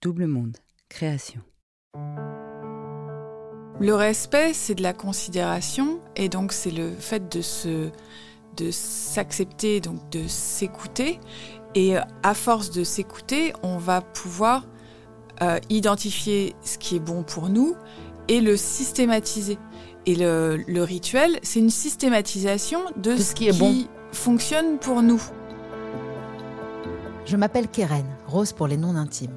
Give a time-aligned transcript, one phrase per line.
[0.00, 0.56] Double Monde,
[0.88, 1.40] création.
[3.80, 7.90] Le respect, c'est de la considération et donc c'est le fait de se
[8.56, 11.20] de s'accepter, donc de s'écouter.
[11.74, 14.66] Et euh, à force de s'écouter, on va pouvoir
[15.42, 17.74] euh, identifier ce qui est bon pour nous
[18.28, 19.58] et le systématiser.
[20.06, 23.74] Et le, le rituel, c'est une systématisation de, De ce qui est bon.
[24.12, 25.22] fonctionne pour nous.
[27.26, 29.36] Je m'appelle Keren, Rose pour les noms intimes.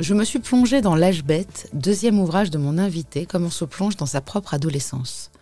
[0.00, 3.64] Je me suis plongée dans L'âge bête, deuxième ouvrage de mon invité, comme on se
[3.64, 5.32] plonge dans sa propre adolescence.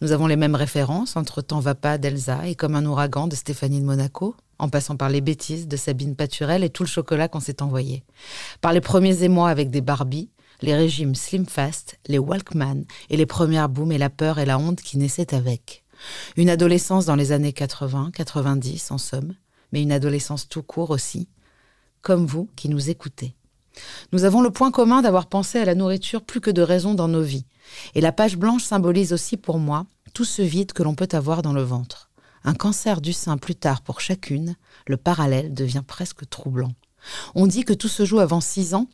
[0.00, 3.34] Nous avons les mêmes références entre Temps va pas d'Elsa et Comme un ouragan de
[3.34, 7.26] Stéphanie de Monaco, en passant par les bêtises de Sabine Paturel et tout le chocolat
[7.26, 8.04] qu'on s'est envoyé.
[8.60, 10.30] Par les premiers émois avec des Barbies,
[10.62, 14.60] les régimes Slim Fast, les Walkman et les premières booms et la peur et la
[14.60, 15.82] honte qui naissaient avec.
[16.36, 19.34] Une adolescence dans les années 80, 90 en somme,
[19.72, 21.28] mais une adolescence tout court aussi,
[22.00, 23.34] comme vous qui nous écoutez.
[24.12, 27.08] Nous avons le point commun d'avoir pensé à la nourriture plus que de raison dans
[27.08, 27.46] nos vies.
[27.94, 31.42] Et la page blanche symbolise aussi pour moi tout ce vide que l'on peut avoir
[31.42, 32.10] dans le ventre.
[32.44, 34.54] Un cancer du sein plus tard pour chacune,
[34.86, 36.72] le parallèle devient presque troublant.
[37.34, 38.86] On dit que tout se joue avant six ans,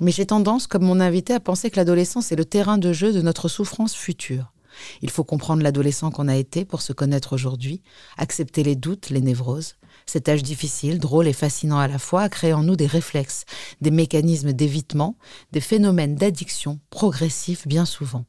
[0.00, 3.12] mais j'ai tendance, comme mon invité, à penser que l'adolescence est le terrain de jeu
[3.12, 4.52] de notre souffrance future.
[5.02, 7.82] Il faut comprendre l'adolescent qu'on a été pour se connaître aujourd'hui,
[8.16, 9.74] accepter les doutes, les névroses.
[10.08, 13.44] Cet âge difficile, drôle et fascinant à la fois a créé en nous des réflexes,
[13.82, 15.16] des mécanismes d'évitement,
[15.52, 18.24] des phénomènes d'addiction progressifs bien souvent.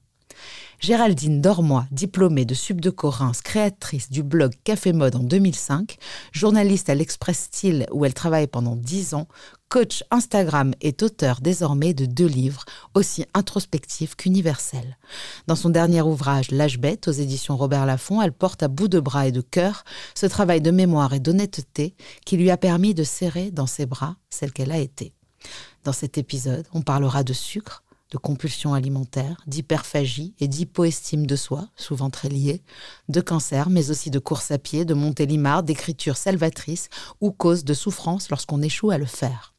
[0.82, 5.98] Géraldine Dormoy, diplômée de Sub de Corinthe, créatrice du blog Café Mode en 2005,
[6.34, 9.30] journaliste à l'Express Style où elle travaille pendant 10 ans,
[9.70, 12.66] coach Instagram est auteur désormais de deux livres,
[12.96, 14.98] aussi introspectifs qu'universels.
[15.46, 19.00] Dans son dernier ouvrage L'âge bête aux éditions Robert Laffont, elle porte à bout de
[19.00, 19.84] bras et de cœur
[20.16, 24.16] ce travail de mémoire et d'honnêteté qui lui a permis de serrer dans ses bras
[24.32, 25.14] celle qu'elle a été.
[25.84, 31.70] Dans cet épisode, on parlera de sucre, de compulsion alimentaire, d'hyperphagie et d'hypoestime de soi,
[31.76, 32.64] souvent très liées,
[33.08, 36.90] de cancer, mais aussi de course à pied, de Montélimar, d'écriture salvatrice
[37.22, 39.54] ou cause de souffrance lorsqu'on échoue à le faire.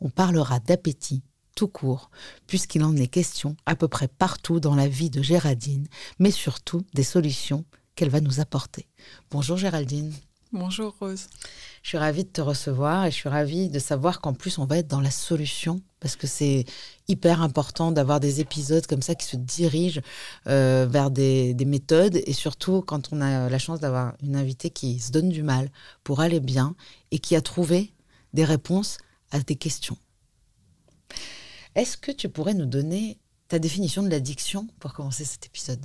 [0.00, 1.22] On parlera d'appétit,
[1.56, 2.10] tout court,
[2.46, 5.88] puisqu'il en est question à peu près partout dans la vie de Géraldine,
[6.18, 7.64] mais surtout des solutions
[7.96, 8.86] qu'elle va nous apporter.
[9.30, 10.12] Bonjour Géraldine.
[10.52, 11.26] Bonjour Rose.
[11.82, 14.64] Je suis ravie de te recevoir et je suis ravie de savoir qu'en plus on
[14.64, 16.64] va être dans la solution parce que c'est
[17.06, 20.00] hyper important d'avoir des épisodes comme ça qui se dirigent
[20.46, 24.70] euh, vers des, des méthodes et surtout quand on a la chance d'avoir une invitée
[24.70, 25.70] qui se donne du mal
[26.02, 26.74] pour aller bien
[27.10, 27.92] et qui a trouvé
[28.32, 28.96] des réponses
[29.30, 29.98] à tes questions.
[31.74, 33.18] Est-ce que tu pourrais nous donner
[33.48, 35.84] ta définition de l'addiction pour commencer cet épisode?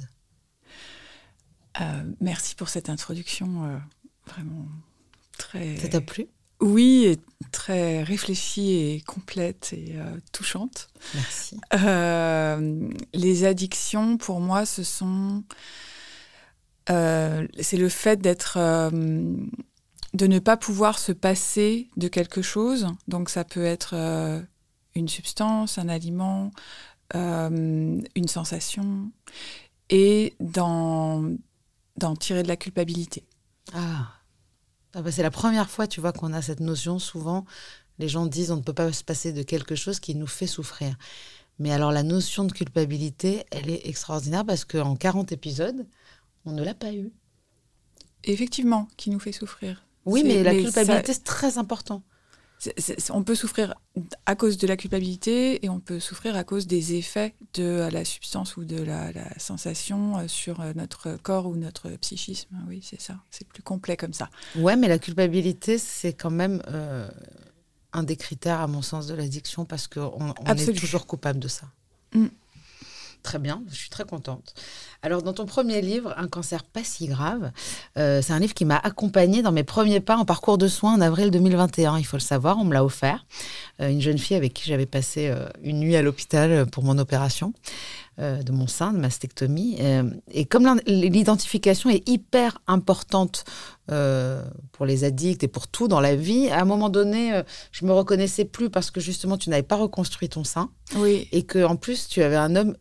[1.81, 3.77] Euh, merci pour cette introduction euh,
[4.27, 4.65] vraiment
[5.37, 5.77] très.
[5.77, 6.27] Ça t'a plu?
[6.61, 7.17] Oui, et
[7.51, 10.89] très réfléchie et complète et euh, touchante.
[11.13, 11.59] Merci.
[11.73, 15.43] Euh, les addictions, pour moi, ce sont.
[16.89, 18.57] euh, c'est le fait d'être.
[20.13, 22.87] De ne pas pouvoir se passer de quelque chose.
[23.07, 24.41] Donc, ça peut être euh,
[24.95, 26.51] une substance, un aliment,
[27.15, 29.11] euh, une sensation.
[29.89, 31.35] Et d'en
[32.19, 33.23] tirer de la culpabilité.
[33.73, 34.13] Ah,
[34.93, 36.99] Ah bah, c'est la première fois, tu vois, qu'on a cette notion.
[36.99, 37.45] Souvent,
[37.99, 40.47] les gens disent on ne peut pas se passer de quelque chose qui nous fait
[40.47, 40.95] souffrir.
[41.59, 45.87] Mais alors, la notion de culpabilité, elle est extraordinaire parce qu'en 40 épisodes,
[46.45, 47.11] on ne l'a pas eu.
[48.23, 49.83] Effectivement, qui nous fait souffrir.
[50.05, 52.03] Oui, mais la culpabilité, c'est très important.
[53.09, 53.75] On peut souffrir
[54.25, 58.05] à cause de la culpabilité et on peut souffrir à cause des effets de la
[58.05, 62.55] substance ou de la, la sensation euh, sur euh, notre corps ou notre psychisme.
[62.67, 63.17] Oui, c'est ça.
[63.31, 64.29] C'est plus complet comme ça.
[64.55, 67.09] Ouais, mais la culpabilité, c'est quand même euh,
[67.91, 71.47] un des critères, à mon sens, de l'addiction parce qu'on on est toujours coupable de
[71.47, 71.67] ça.
[72.13, 72.27] Mm.
[73.23, 74.53] Très bien, je suis très contente.
[75.01, 77.51] Alors, dans ton premier livre, Un cancer pas si grave,
[77.97, 80.93] euh, c'est un livre qui m'a accompagnée dans mes premiers pas en parcours de soins
[80.93, 81.97] en avril 2021.
[81.97, 83.25] Il faut le savoir, on me l'a offert.
[83.81, 86.97] Euh, une jeune fille avec qui j'avais passé euh, une nuit à l'hôpital pour mon
[86.97, 87.53] opération
[88.19, 89.79] de mon sein, de mastectomie.
[90.29, 93.43] et comme l'identification est hyper importante
[93.87, 97.41] pour les addicts et pour tout dans la vie, à un moment donné,
[97.71, 100.69] je me reconnaissais plus parce que justement, tu n'avais pas reconstruit ton sein.
[100.95, 101.27] Oui.
[101.31, 102.75] Et que en plus, tu avais un homme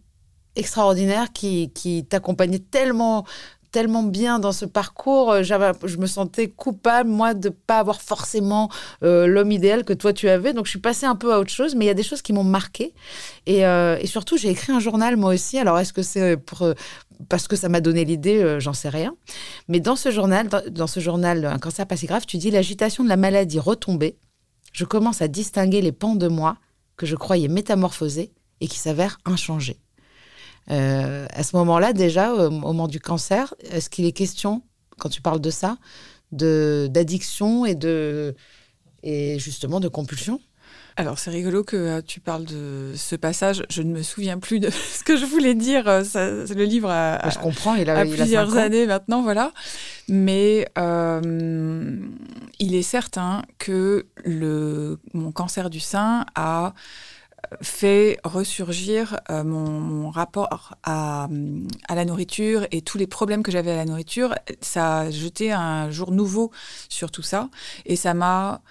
[0.57, 3.25] extraordinaire qui, qui t'accompagnait tellement
[3.73, 8.71] tellement bien dans ce parcours, euh, je me sentais coupable, moi, de pas avoir forcément
[9.03, 10.53] euh, l'homme idéal que toi tu avais.
[10.53, 12.23] Donc, je suis passée un peu à autre chose, mais il y a des choses
[12.23, 12.93] qui m'ont marqué.
[13.47, 15.59] Et, euh, et surtout, j'ai écrit un journal, moi aussi.
[15.59, 16.69] Alors, est-ce que c'est pour,
[17.29, 19.17] parce que ça m'a donné l'idée J'en sais rien.
[19.69, 22.51] Mais dans ce journal, dans, dans ce journal, Un cancer pas si grave, tu dis
[22.51, 24.17] l'agitation de la maladie retombée.
[24.73, 26.59] Je commence à distinguer les pans de moi
[26.97, 29.79] que je croyais métamorphosés et qui s'avèrent inchangés.
[30.70, 34.62] Euh, à ce moment-là, déjà, au moment du cancer, est-ce qu'il est question,
[34.99, 35.79] quand tu parles de ça,
[36.31, 38.35] d'addiction et, de,
[39.03, 40.41] et justement de compulsion?
[40.97, 43.64] Alors c'est rigolo que euh, tu parles de ce passage.
[43.70, 45.88] Je ne me souviens plus de ce que je voulais dire.
[45.88, 49.53] Euh, le livre a, bah, je comprends, il a, plusieurs années maintenant, voilà.
[50.08, 56.75] Mais il est certain que le, mon cancer du sein a
[57.61, 61.29] fait ressurgir euh, mon, rapport à,
[61.89, 64.35] la nourriture et tous les problèmes que j'avais à la nourriture.
[64.61, 66.50] Ça a jeté un jour nouveau
[66.89, 67.49] sur tout ça
[67.87, 68.62] et ça m'a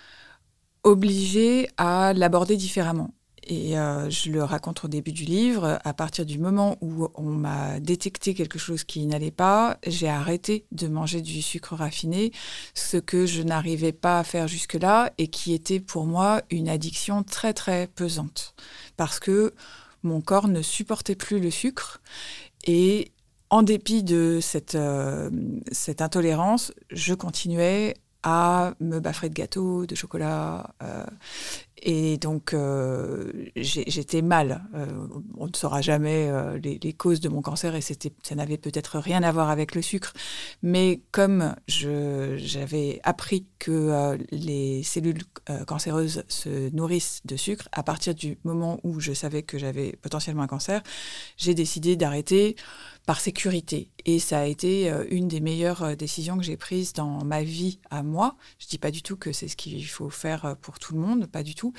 [0.84, 3.12] obligée à l'aborder différemment.
[3.44, 5.80] Et euh, je le raconte au début du livre.
[5.84, 10.66] À partir du moment où on m'a détecté quelque chose qui n'allait pas, j'ai arrêté
[10.72, 12.32] de manger du sucre raffiné,
[12.76, 17.24] ce que je n'arrivais pas à faire jusque-là et qui était pour moi une addiction
[17.24, 18.54] très très pesante.
[18.96, 19.54] Parce que
[20.04, 22.02] mon corps ne supportait plus le sucre
[22.66, 23.12] et
[23.50, 25.30] en dépit de cette, euh,
[25.72, 30.76] cette intolérance, je continuais à me baffrer de gâteaux, de chocolat.
[30.84, 31.06] Euh,
[31.84, 34.64] et donc, euh, j'étais mal.
[34.76, 34.86] Euh,
[35.36, 36.30] on ne saura jamais
[36.62, 39.82] les, les, causes de mon cancer et ça n'avait peut-être rien à voir avec le
[39.82, 40.14] sucre.
[40.62, 45.24] Mais comme j'avais appris que les cellules
[45.66, 50.44] cancéreuses se nourrissent de sucre, à partir du moment où je savais que j'avais potentiellement
[50.44, 50.84] un cancer,
[51.38, 52.56] j'ai décidé d'arrêter
[53.06, 53.90] par sécurité.
[54.06, 58.04] Et ça a été une des meilleures décisions que j'ai prises dans ma vie à
[58.04, 58.36] moi.
[58.60, 61.02] Je ne dis pas du tout que c'est ce qu'il faut faire pour tout le
[61.02, 61.74] monde, pas du tout.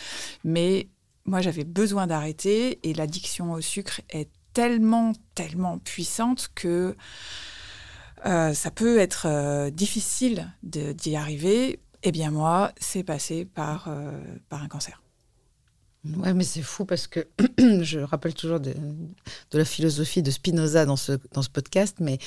[0.44, 0.88] Mais
[1.24, 6.96] moi, j'avais besoin d'arrêter et l'addiction au sucre est tellement, tellement puissante que
[8.26, 11.80] euh, ça peut être euh, difficile d'y arriver.
[12.02, 15.02] Eh bien, moi, c'est passé par, euh, par un cancer.
[16.04, 17.26] Ouais, mais c'est fou parce que
[17.58, 18.74] je rappelle toujours de,
[19.52, 22.18] la philosophie de Spinoza dans ce, dans ce podcast, mais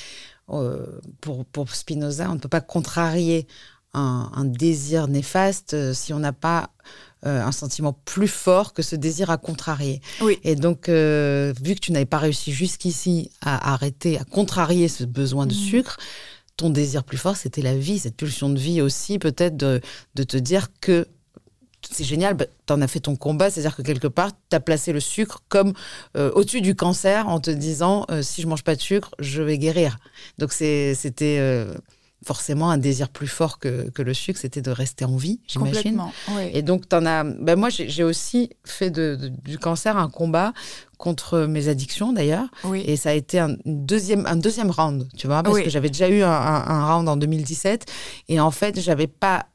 [1.20, 3.46] pour, pour Spinoza, on ne peut pas contrarier
[3.92, 6.70] un, un désir néfaste si on n'a pas
[7.26, 10.00] euh, un sentiment plus fort que ce désir à contrarier.
[10.20, 10.38] Oui.
[10.44, 15.02] Et donc, euh, vu que tu n'avais pas réussi jusqu'ici à arrêter, à contrarier ce
[15.02, 15.56] besoin de mmh.
[15.56, 15.96] sucre,
[16.56, 19.80] ton désir plus fort, c'était la vie, cette pulsion de vie aussi, peut-être de,
[20.14, 21.08] de te dire que
[21.90, 24.60] c'est génial, bah, tu en as fait ton combat, c'est-à-dire que quelque part, tu as
[24.60, 25.72] placé le sucre comme
[26.16, 29.58] euh, au-dessus du cancer en te disant si je mange pas de sucre, je vais
[29.58, 29.98] guérir.
[30.38, 31.66] Donc c'était
[32.24, 36.02] forcément un désir plus fort que, que le sucre, c'était de rester en vie, j'imagine.
[36.30, 36.50] Oui.
[36.52, 37.24] Et donc, en as.
[37.24, 40.52] Ben moi, j'ai aussi fait de, du cancer un combat
[40.98, 42.48] contre mes addictions, d'ailleurs.
[42.64, 42.82] Oui.
[42.86, 46.08] Et ça a été un deuxième, un deuxième round, tu vois, parce que j'avais déjà
[46.08, 47.86] eu un, un, round en 2017.
[48.28, 49.46] Et en fait, j'avais pas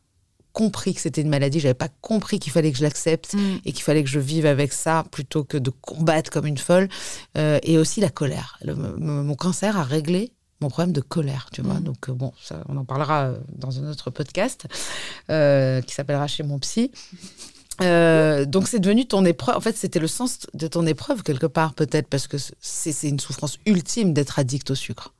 [0.53, 3.57] compris que c'était une maladie, j'avais pas compris qu'il fallait que je l'accepte mm.
[3.65, 6.89] et qu'il fallait que je vive avec ça plutôt que de combattre comme une folle.
[7.37, 8.59] Euh, et aussi la colère.
[8.65, 10.31] mon cancer a réglé
[10.61, 11.75] mon problème de colère, tu vois.
[11.75, 11.83] Mm.
[11.83, 14.67] Donc, euh, bon, ça, on en parlera euh, dans un autre podcast
[15.29, 16.91] euh, qui s'appellera Chez mon psy.
[17.79, 19.57] donc, c'est devenu ton épreuve.
[19.57, 23.19] En fait, c'était le sens de ton épreuve, quelque part, peut-être, parce que c'est une
[23.19, 25.13] souffrance ultime d'être addict au sucre.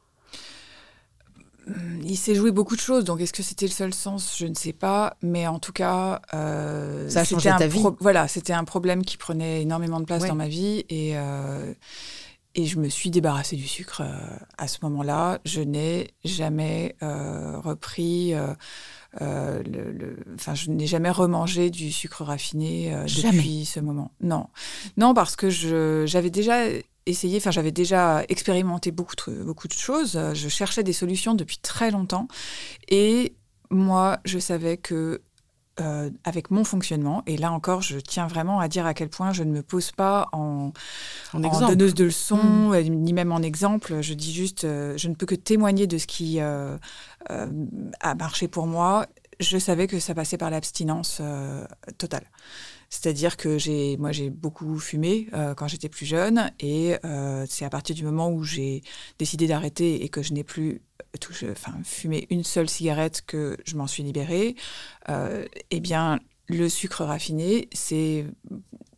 [2.04, 4.36] Il s'est joué beaucoup de choses, donc est-ce que c'était le seul sens?
[4.38, 7.84] Je ne sais pas, mais en tout cas, ça a changé ta vie.
[8.00, 11.16] Voilà, c'était un problème qui prenait énormément de place dans ma vie et
[12.54, 15.40] et je me suis débarrassée du sucre euh, à ce moment-là.
[15.46, 18.34] Je n'ai jamais euh, repris.
[18.34, 24.12] Euh, le, enfin, je n'ai jamais remangé du sucre raffiné depuis ce moment.
[24.22, 24.48] Non,
[24.98, 25.50] non, parce que
[26.06, 26.66] j'avais déjà
[27.06, 30.20] essayé, enfin, j'avais déjà expérimenté beaucoup de, beaucoup de choses.
[30.34, 32.28] Je cherchais des solutions depuis très longtemps,
[32.90, 33.36] et
[33.70, 35.22] moi, je savais que
[36.24, 37.24] avec mon fonctionnement.
[37.26, 39.92] Et là encore, je tiens vraiment à dire à quel point je ne me pose
[39.92, 40.74] pas en,
[41.34, 42.84] en, donneuse de leçons, mmh.
[42.84, 44.00] ni même en exemple.
[44.02, 46.78] Je dis juste, je ne peux que témoigner de ce qui a
[48.16, 49.08] marché pour moi.
[49.40, 51.20] Je savais que ça passait par l'abstinence
[51.98, 52.26] totale.
[52.92, 57.64] C'est-à-dire que j'ai, moi, j'ai beaucoup fumé euh, quand j'étais plus jeune, et euh, c'est
[57.64, 58.84] à partir du moment où j'ai
[59.18, 60.82] décidé d'arrêter et que je n'ai plus
[61.22, 64.58] touché, enfin, fumé une seule cigarette que je m'en suis libérée.
[65.08, 68.26] Euh, eh bien, le sucre raffiné, c'est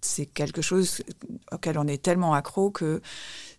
[0.01, 1.01] c'est quelque chose
[1.51, 2.99] auquel on est tellement accro que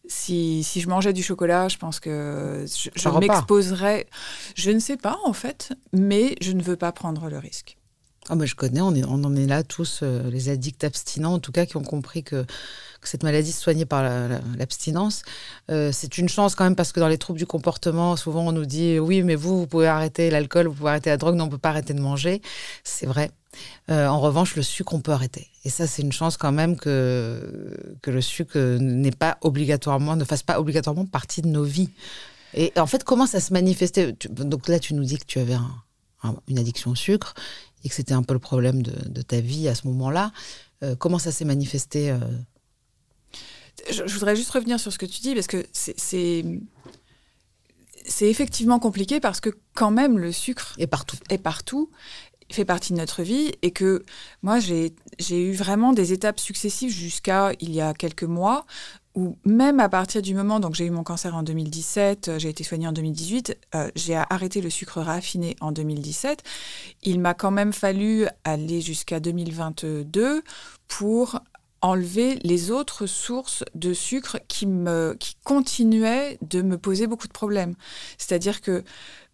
[0.07, 4.09] si, si, je mangeais du chocolat, je pense que je, je m'exposerais.
[4.57, 7.79] Je ne sais pas en fait, mais je ne veux pas prendre le risque.
[8.31, 11.66] Ah je connais, on, en est là tous, euh, les addicts abstinents, en tout cas,
[11.66, 12.47] qui ont compris que,
[13.02, 14.02] cette maladie se soignait par
[14.59, 15.25] l'abstinence.
[15.71, 18.52] Euh, c'est une chance quand même, parce que dans les troubles du comportement, souvent on
[18.52, 21.45] nous dit oui, mais vous, vous pouvez arrêter l'alcool, vous pouvez arrêter la drogue, non,
[21.45, 22.40] on ne peut pas arrêter de manger.
[22.83, 23.31] C'est vrai.
[23.90, 25.49] Euh, en revanche, le sucre, on peut arrêter.
[25.66, 30.25] Et ça, c'est une chance quand même que, que le sucre n'est pas obligatoirement, ne
[30.25, 31.90] fasse pas obligatoirement partie de nos vies.
[32.54, 34.16] Et en fait, comment ça se manifestait?
[34.31, 35.57] Donc là, tu nous dis que tu avais
[36.49, 37.35] une addiction au sucre
[37.85, 40.33] et que c'était un peu le problème de, ta vie à ce moment-là.
[40.83, 42.19] Euh, comment ça s'est manifesté euh?
[43.91, 46.45] Je, voudrais juste revenir sur ce que tu dis parce que c'est
[48.07, 51.17] c'est effectivement compliqué parce que quand même le sucre est partout.
[51.31, 51.91] Est partout
[52.53, 54.05] fait partie de notre vie et que
[54.43, 54.93] moi j'ai
[55.31, 58.67] eu vraiment des étapes successives jusqu'à il y a quelques mois
[59.14, 62.49] où même à partir du moment, donc j'ai eu mon cancer en 2017, euh, j'ai
[62.49, 66.42] été soignée en 2018, euh, j'ai arrêté le sucre raffiné en 2017.
[67.02, 70.42] Il m'a quand même fallu aller jusqu'à 2022
[70.88, 71.40] pour
[71.85, 77.33] enlever les autres sources de sucre qui, me, qui continuaient de me poser beaucoup de
[77.33, 77.75] problèmes.
[78.16, 78.85] C'est-à-dire que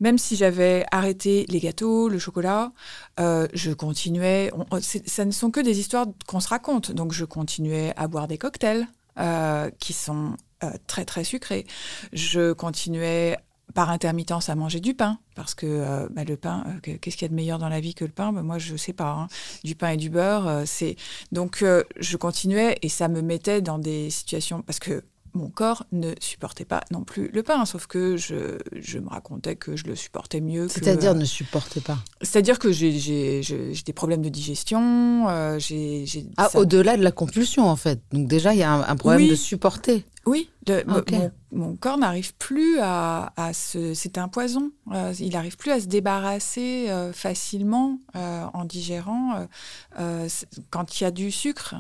[0.01, 2.73] même si j'avais arrêté les gâteaux, le chocolat,
[3.21, 4.51] euh, je continuais.
[4.81, 6.91] ça ne sont que des histoires qu'on se raconte.
[6.91, 8.89] Donc je continuais à boire des cocktails,
[9.21, 11.67] euh, qui sont euh, très très sucrés.
[12.13, 13.37] Je continuais
[13.75, 17.25] par intermittence à manger du pain parce que euh, bah, le pain qu'est-ce qu'il y
[17.27, 18.33] a de meilleur dans la vie que le pain?
[18.33, 19.29] Bah, moi je sais pas hein.
[19.63, 20.97] du pain et du beurre c'est
[21.31, 26.13] donc je continuais et ça me mettait dans des situations parce que mon corps ne
[26.21, 29.97] supportait pas non plus le pain, sauf que je, je me racontais que je le
[29.97, 30.69] supportais mieux.
[30.69, 33.41] C'est-à-dire ne supportait pas C'est-à-dire que j'ai
[33.85, 35.29] des problèmes de digestion.
[35.29, 36.07] Euh, j'ai
[36.37, 38.01] ah, au-delà de la compulsion, en fait.
[38.13, 40.05] Donc déjà, il y a un, problème de supporter.
[40.27, 40.51] Oui,
[41.51, 43.95] mon, corps n'arrive plus à, se...
[43.95, 44.71] C'est un poison.
[44.93, 49.47] Euh, il n'arrive plus à se débarrasser euh, facilement euh, en digérant
[50.71, 51.75] quand il y a du sucre.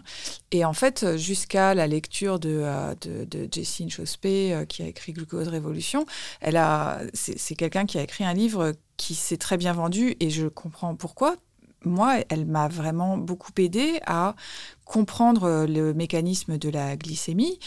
[0.52, 2.64] Et en fait, jusqu'à la lecture de,
[3.02, 6.06] de, de Jessine Chospé, qui a écrit Glucose Révolution,
[6.40, 10.30] elle a, c'est quelqu'un qui a écrit un livre qui s'est très bien vendu et
[10.30, 11.36] je comprends pourquoi
[11.84, 14.34] moi, elle m'a vraiment beaucoup aidé à
[14.84, 17.58] comprendre euh, le mécanisme de la glycémie.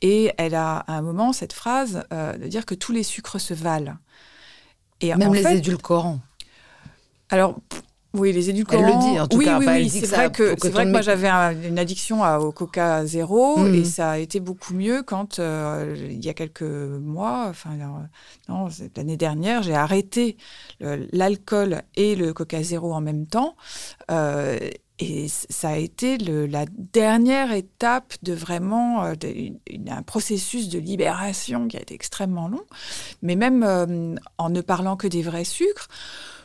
[0.00, 3.40] Et elle a à un moment cette phrase euh, de dire que tous les sucres
[3.40, 3.96] se valent.
[5.00, 6.20] Et Même les édulcorants.
[7.30, 7.58] Alors,
[8.14, 8.86] oui, les édulcorants.
[8.86, 9.58] Elle le dit, en tout oui, cas.
[9.58, 13.66] Oui, oui, c'est vrai que, c'est vrai que moi j'avais une addiction au Coca zéro
[13.66, 17.70] et ça a été beaucoup mieux quand euh, il y a quelques mois, enfin
[18.48, 20.36] non, l'année dernière, j'ai arrêté
[20.80, 23.56] l'alcool et le Coca zéro en même temps.
[24.10, 24.58] Euh,
[24.98, 29.14] et ça a été le, la dernière étape de vraiment euh,
[29.88, 32.62] un processus de libération qui a été extrêmement long.
[33.20, 35.88] Mais même en ne parlant que des vrais sucres,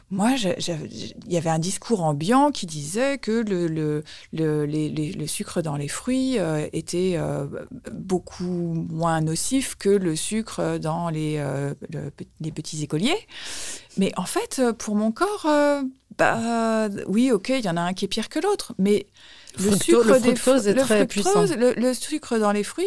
[0.09, 3.43] moi, il y avait un discours ambiant qui disait que
[4.31, 7.45] le, sucre dans les fruits euh, était euh,
[7.91, 8.45] beaucoup
[8.89, 11.73] moins nocif que le sucre dans les, euh,
[12.39, 13.17] les petits écoliers.
[13.97, 15.45] Mais en fait, pour mon corps,
[16.17, 19.07] bah, oui, ok, il y en a un qui est pire que l'autre, mais
[19.59, 21.45] le, sucre des est très puissant.
[21.55, 22.85] Le, sucre dans les fruits,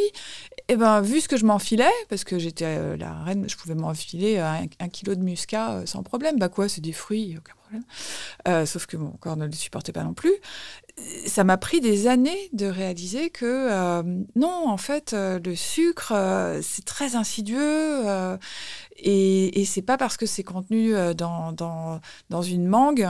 [0.69, 3.75] eh ben, vu ce que je m'enfilais, parce que j'étais euh, la reine, je pouvais
[3.75, 6.39] m'enfiler un, un, kilo de muscat euh, sans problème.
[6.39, 7.85] Bah quoi, c'est des fruits, aucun problème.
[8.49, 10.35] Euh, sauf que mon corps ne le supportait pas non plus.
[11.27, 14.03] Ça m'a pris des années de réaliser que
[14.35, 16.13] non, en fait, le sucre,
[16.63, 18.03] c'est très insidieux.
[18.99, 23.09] Et, et c'est pas parce que c'est contenu dans, dans, dans une mangue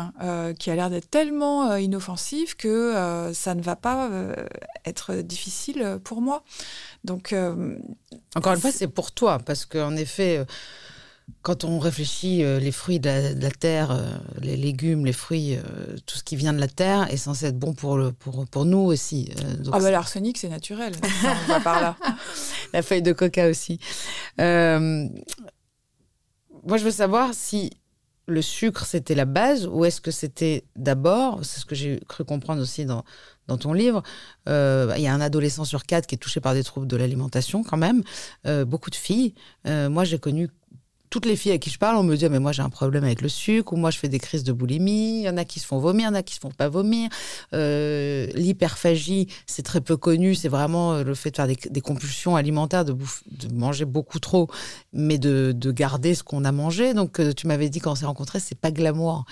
[0.59, 4.09] qui a l'air d'être tellement inoffensif que ça ne va pas
[4.85, 6.45] être difficile pour moi.
[7.05, 7.77] Donc, euh,
[8.35, 10.45] encore une fois, c'est pour toi, parce qu'en effet, euh,
[11.43, 13.09] quand on réfléchit, euh, les fruits de
[13.41, 13.99] la, terre,
[14.41, 15.59] les légumes, les fruits,
[16.07, 18.65] tout ce qui vient de la terre est censé être bon pour, le, pour, pour
[18.65, 19.31] nous aussi.
[19.73, 20.95] ah bah l'arsenic, c'est naturel.
[21.25, 21.97] on va par là.
[22.73, 23.79] la feuille de coca aussi.
[24.39, 25.09] moi,
[26.77, 27.71] je veux savoir si
[28.31, 32.25] le sucre, c'était la base ou est-ce que c'était d'abord, c'est ce que j'ai cru
[32.25, 33.05] comprendre aussi dans,
[33.47, 34.03] dans ton livre,
[34.49, 36.97] euh, il y a un adolescent sur quatre qui est touché par des troubles de
[36.97, 38.03] l'alimentation quand même,
[38.47, 39.35] euh, beaucoup de filles.
[39.67, 40.49] Euh, moi, j'ai connu
[41.11, 42.71] toutes les filles à qui je parle, on me dit ah, mais moi j'ai un
[42.71, 45.19] problème avec le sucre ou moi je fais des crises de boulimie.
[45.19, 46.53] Il y en a qui se font vomir, il y en a qui se font
[46.53, 47.11] pas vomir.
[47.53, 50.35] L'hyperphagie, c'est très peu connu.
[50.35, 54.49] C'est vraiment le fait de faire des, compulsions alimentaires, de, de, manger beaucoup trop,
[54.93, 56.95] mais de, de garder ce qu'on a mangé.
[56.95, 59.25] Donc tu m'avais dit quand on s'est rencontrés, c'est pas glamour.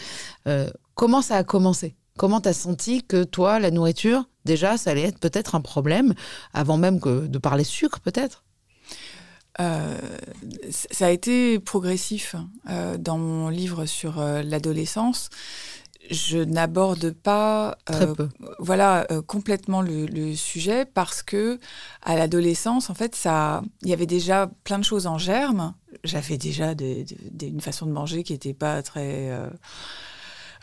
[0.94, 1.94] comment ça a commencé?
[2.18, 6.14] Comment tu as senti que toi, la nourriture, déjà, ça allait être peut-être un problème,
[6.52, 8.42] avant même que de parler sucre, peut-être?
[8.42, 8.47] euh,
[9.58, 12.36] ça a été progressif
[12.68, 15.30] euh, dans mon livre sur euh, l'adolescence.
[16.10, 17.76] Je n'aborde pas
[18.58, 21.58] voilà complètement le, sujet parce que
[22.02, 25.74] à l'adolescence en fait ça il y avait déjà plein de choses en germe
[26.04, 26.72] j'avais déjà
[27.42, 29.30] une façon de manger qui n'était pas très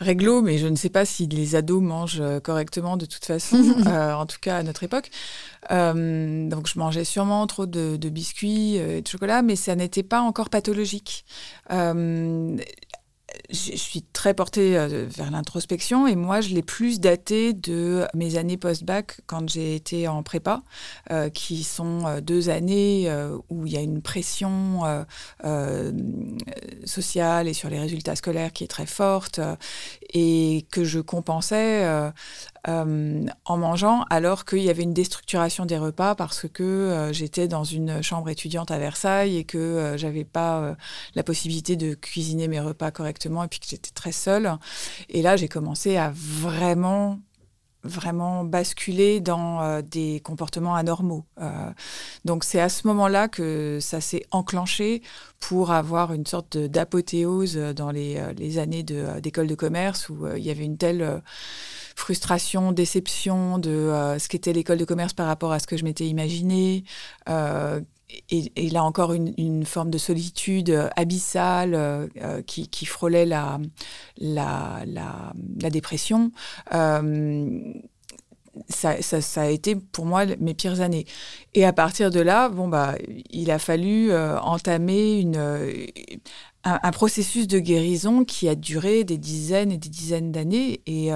[0.00, 3.56] réglo, mais je ne sais pas si les ados mangent euh, correctement de toute façon,
[3.86, 5.10] euh, en tout cas à notre époque.
[5.70, 10.20] Euh, donc je mangeais sûrement trop de, biscuits et de chocolat, mais ça n'était pas
[10.20, 11.24] encore pathologique
[13.50, 18.36] je suis très portée euh, vers l'introspection et moi, je l'ai plus daté de mes
[18.36, 20.62] années post-bac quand j'ai été en prépa,
[21.10, 23.10] euh, qui sont euh, deux années
[23.48, 24.82] où il y a une pression
[26.84, 29.40] sociale et sur les résultats scolaires qui est très forte
[30.12, 31.86] et que je compensais
[32.66, 38.02] en mangeant, alors qu'il y avait une déstructuration des repas parce que j'étais dans une
[38.02, 40.76] chambre étudiante à Versailles et que j'avais pas
[41.14, 44.52] la possibilité de cuisiner mes repas correctement et puis que j'étais très seule.
[45.08, 47.18] Et là, j'ai commencé à vraiment
[47.84, 51.24] vraiment basculer dans des comportements anormaux.
[52.24, 55.02] donc c'est à ce moment-là que ça s'est enclenché
[55.38, 60.50] pour avoir une sorte d'apothéose dans les, les années d'école de, commerce où il y
[60.50, 61.22] avait une telle
[61.96, 65.84] frustration, déception de euh, ce qu'était l'école de commerce par rapport à ce que je
[65.84, 66.84] m'étais imaginé.
[68.32, 72.08] Euh, et, là encore une, forme de solitude euh, abyssale
[72.46, 73.58] qui, frôlait la,
[74.18, 76.32] la, la, dépression.
[78.68, 78.96] Ça,
[79.36, 81.04] a été pour moi mes pires années.
[81.54, 82.94] Et à partir de là, bon bah,
[83.30, 85.86] il a fallu entamer une,
[86.64, 90.80] un, processus de guérison qui a duré des dizaines et des dizaines d'années.
[90.86, 91.10] Et,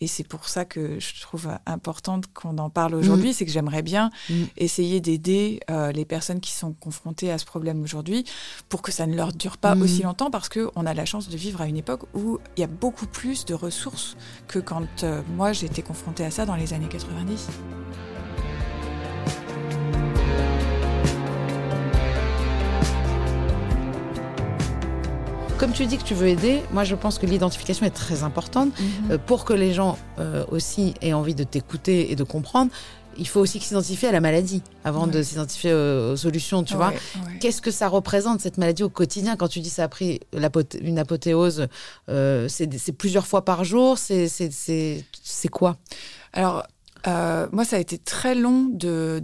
[0.00, 3.32] et c'est pour ça que je trouve important qu'on en parle aujourd'hui, mm.
[3.32, 4.44] c'est que j'aimerais bien mm.
[4.56, 8.24] essayer d'aider euh, les personnes qui sont confrontées à ce problème aujourd'hui
[8.68, 9.82] pour que ça ne leur dure pas mm.
[9.82, 12.64] aussi longtemps parce qu'on a la chance de vivre à une époque où il y
[12.64, 16.72] a beaucoup plus de ressources que quand euh, moi j'étais confrontée à ça dans les
[16.72, 17.48] années 90.
[25.58, 28.78] Comme tu dis que tu veux aider, moi je pense que l'identification est très importante
[28.78, 29.10] mhm.
[29.10, 32.70] euh, pour que les gens euh, aussi aient envie de t'écouter et de comprendre.
[33.16, 36.92] Il faut aussi s'identifier à la maladie avant de s'identifier aux, solutions, tu vois.
[37.40, 39.34] Qu'est-ce que ça représente cette maladie au quotidien?
[39.34, 40.20] Quand tu dis ça a pris
[40.80, 41.66] une apothéose,
[42.08, 45.76] euh, c'est plusieurs fois par jour, c'est quoi?
[46.32, 46.64] Alors,
[47.08, 49.22] euh, moi, ça a été très long de,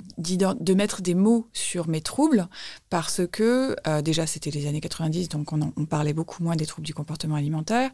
[0.74, 2.48] mettre des mots sur mes troubles
[2.88, 6.66] parce que euh, déjà, c'était les années 90, donc on, on, parlait beaucoup moins des
[6.66, 7.90] troubles du comportement alimentaire.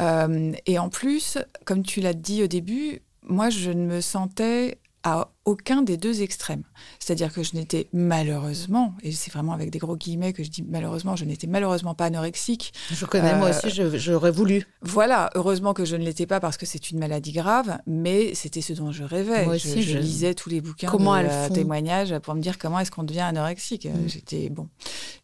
[0.00, 4.78] Euh, et en plus, comme tu l'as dit au début, moi, je ne me sentais
[5.06, 6.64] à aucun des deux extrêmes.
[6.98, 10.64] C'est-à-dire que je n'étais malheureusement, et c'est vraiment avec des gros guillemets que je dis
[10.68, 12.72] malheureusement, je n'étais malheureusement pas anorexique.
[12.90, 14.66] Je connais, moi aussi, j'aurais voulu.
[14.82, 18.60] Voilà, heureusement que je ne l'étais pas parce que c'est une maladie grave, mais c'était
[18.60, 19.44] ce dont je rêvais.
[19.44, 22.80] Moi aussi, je, lisais tous les bouquins comment de euh, témoignages pour me dire comment
[22.80, 23.86] est-ce qu'on devient anorexique.
[23.86, 24.08] Mm.
[24.08, 24.66] J'étais bon.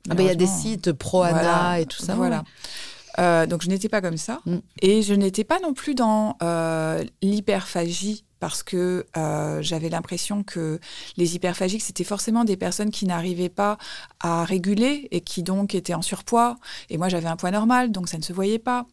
[0.08, 2.14] Ah ben, il y a des sites pro-ana et tout ça.
[2.14, 2.44] Voilà.
[3.18, 4.38] Euh, donc je n'étais pas comme ça.
[4.46, 4.58] Mm.
[4.80, 10.80] Et je n'étais pas non plus dans euh, l'hyperphagie parce que euh, j'avais l'impression que
[11.16, 13.78] les hyperphagiques, c'était forcément des personnes qui n'arrivaient pas
[14.18, 16.56] à réguler et qui donc étaient en surpoids.
[16.90, 18.86] Et moi, j'avais un poids normal, donc ça ne se voyait pas.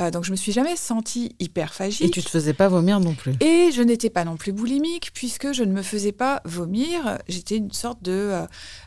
[0.00, 2.00] Euh, donc je me suis jamais sentie hyperphagique.
[2.00, 3.34] Et tu te faisais pas vomir non plus.
[3.40, 7.18] Et je n'étais pas non plus boulimique, puisque je ne me faisais pas vomir.
[7.28, 8.10] J'étais une sorte de...
[8.10, 8.46] Euh,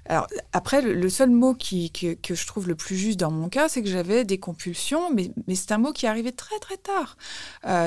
[0.09, 3.69] alors après, le, seul mot qui, que, je trouve le plus juste dans mon cas,
[3.69, 7.17] c'est que j'avais des compulsions, mais, mais c'est un mot qui arrivait très très tard.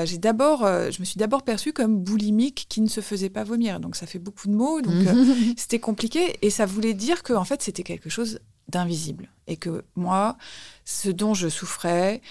[0.05, 3.79] j'ai d'abord, je me suis d'abord perçue comme boulimique qui ne se faisait pas vomir.
[3.79, 5.25] Donc ça fait beaucoup de mots, donc euh,
[5.57, 6.37] c'était compliqué.
[6.41, 9.29] Et ça voulait dire que en fait c'était quelque chose d'invisible.
[9.47, 10.37] Et que moi,
[10.85, 12.21] ce dont je souffrais,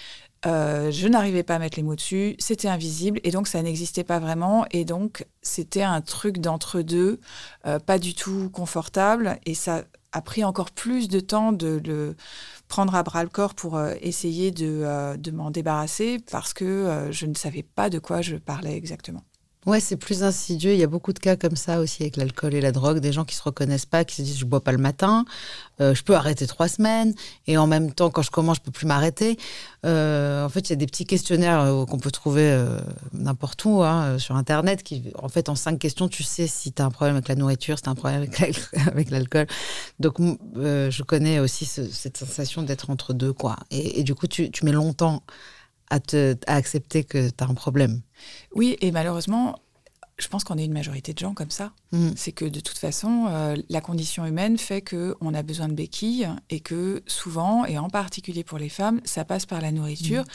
[0.45, 3.19] euh, je n'arrivais pas à mettre les mots dessus, c'était invisible.
[3.23, 4.65] Et donc ça n'existait pas vraiment.
[4.71, 7.19] Et donc c'était un truc d'entre-deux,
[7.67, 9.39] euh, pas du tout confortable.
[9.45, 12.15] Et ça a pris encore plus de temps de le
[12.67, 17.33] prendre à bras le corps pour essayer de, de m'en débarrasser parce que je ne
[17.33, 19.23] savais pas de quoi je parlais exactement.
[19.67, 20.73] Ouais, c'est plus insidieux.
[20.73, 23.11] Il y a beaucoup de cas comme ça aussi avec l'alcool et la drogue, des
[23.11, 25.23] gens qui se reconnaissent pas, qui se disent je bois pas le matin,
[25.81, 27.13] euh, je peux arrêter trois semaines,
[27.45, 29.37] et en même temps quand je commence je peux plus m'arrêter.
[29.85, 32.59] Euh, en fait, il y a des petits questionnaires euh, qu'on peut trouver
[33.13, 36.81] n'importe où hein, sur internet qui, en fait, en cinq questions, tu sais si tu
[36.81, 38.27] as un problème avec la nourriture, si as un problème
[38.87, 39.45] avec l'alcool.
[39.99, 40.17] Donc,
[40.55, 43.57] je connais aussi cette sensation d'être entre deux, quoi.
[43.69, 45.21] Et, du coup, tu mets longtemps
[45.91, 48.01] à, te, à accepter que tu as un problème.
[48.55, 49.59] Oui, et malheureusement,
[50.17, 51.73] je pense qu'on est une majorité de gens comme ça.
[51.91, 52.11] Mm.
[52.15, 56.29] C'est que de toute façon, euh, la condition humaine fait qu'on a besoin de béquilles
[56.49, 60.25] et que souvent, et en particulier pour les femmes, ça passe par la nourriture mm.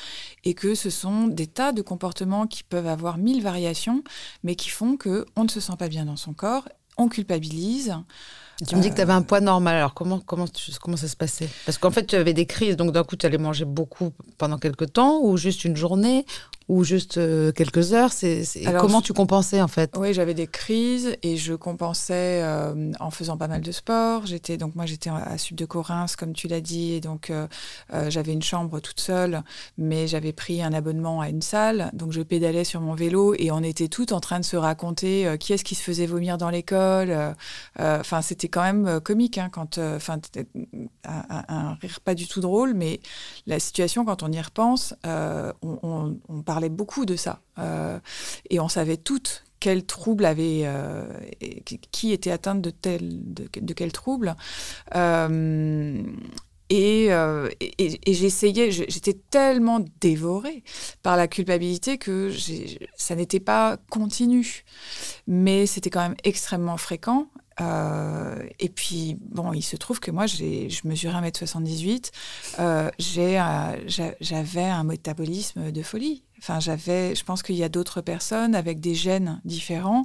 [0.44, 4.04] et que ce sont des tas de comportements qui peuvent avoir mille variations,
[4.42, 7.94] mais qui font qu'on ne se sent pas bien dans son corps, on culpabilise.
[8.66, 9.76] Tu me dis que tu avais un poids normal.
[9.76, 11.48] Alors, comment, comment, ça se passait?
[11.66, 14.56] Parce qu'en fait, tu avais des crises, donc d'un coup, tu allais manger beaucoup pendant
[14.56, 16.24] quelques temps, ou juste une journée,
[16.68, 18.42] ou juste euh, quelques heures c'est,
[18.78, 19.94] Comment tu compensais en fait?
[19.96, 24.26] Oui, j'avais des crises et je compensais euh, en faisant pas mal de sport.
[24.26, 27.46] J'étais donc moi j'étais à Sud de Corinthe comme tu l'as dit et donc euh,
[28.08, 29.42] j'avais une chambre toute seule,
[29.78, 31.90] mais j'avais pris un abonnement à une salle.
[31.92, 35.36] Donc je pédalais sur mon vélo et on était toutes en train de se raconter
[35.38, 37.16] qui est-ce qui se faisait vomir dans l'école.
[37.78, 40.18] Enfin c'était quand même comique hein, quand enfin
[41.04, 43.00] un, un, rire pas du tout drôle, mais
[43.46, 47.42] la situation quand on y repense, on, on, on parlait beaucoup de ça.
[47.58, 48.00] Euh,
[48.48, 51.04] et on savait toutes quel trouble avait, euh,
[51.92, 54.34] qui était atteinte de, tel, de, quel trouble.
[54.94, 56.02] Euh,
[56.70, 60.64] et, et, j'essayais, j'étais tellement dévorée
[61.02, 62.32] par la culpabilité que
[62.96, 64.64] ça n'était pas continu.
[65.26, 67.28] Mais c'était quand même extrêmement fréquent.
[67.60, 72.10] Euh, et puis, bon, il se trouve que moi, je mesurais 1m78.
[72.58, 72.90] Euh,
[74.20, 76.22] j'avais un métabolisme de folie.
[76.38, 80.04] Enfin, j'avais, je pense qu'il y a d'autres personnes avec des gènes différents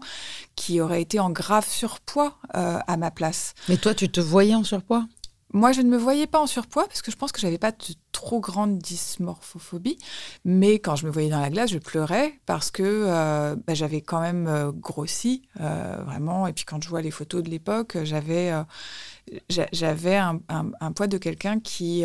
[0.55, 3.53] qui auraient été en grave surpoids euh, à ma place.
[3.67, 5.05] Mais toi, tu te voyais en surpoids?
[5.53, 7.71] Moi, je ne me voyais pas en surpoids parce que je pense que j'avais pas
[7.71, 7.77] de
[8.11, 9.97] trop grande dysmorphophobie.
[10.45, 14.01] Mais quand je me voyais dans la glace, je pleurais parce que euh, bah, j'avais
[14.01, 16.47] quand même euh, grossi, euh, vraiment.
[16.47, 18.51] Et puis quand je vois les photos de l'époque, j'avais
[19.49, 22.03] j'avais un, poids de quelqu'un qui,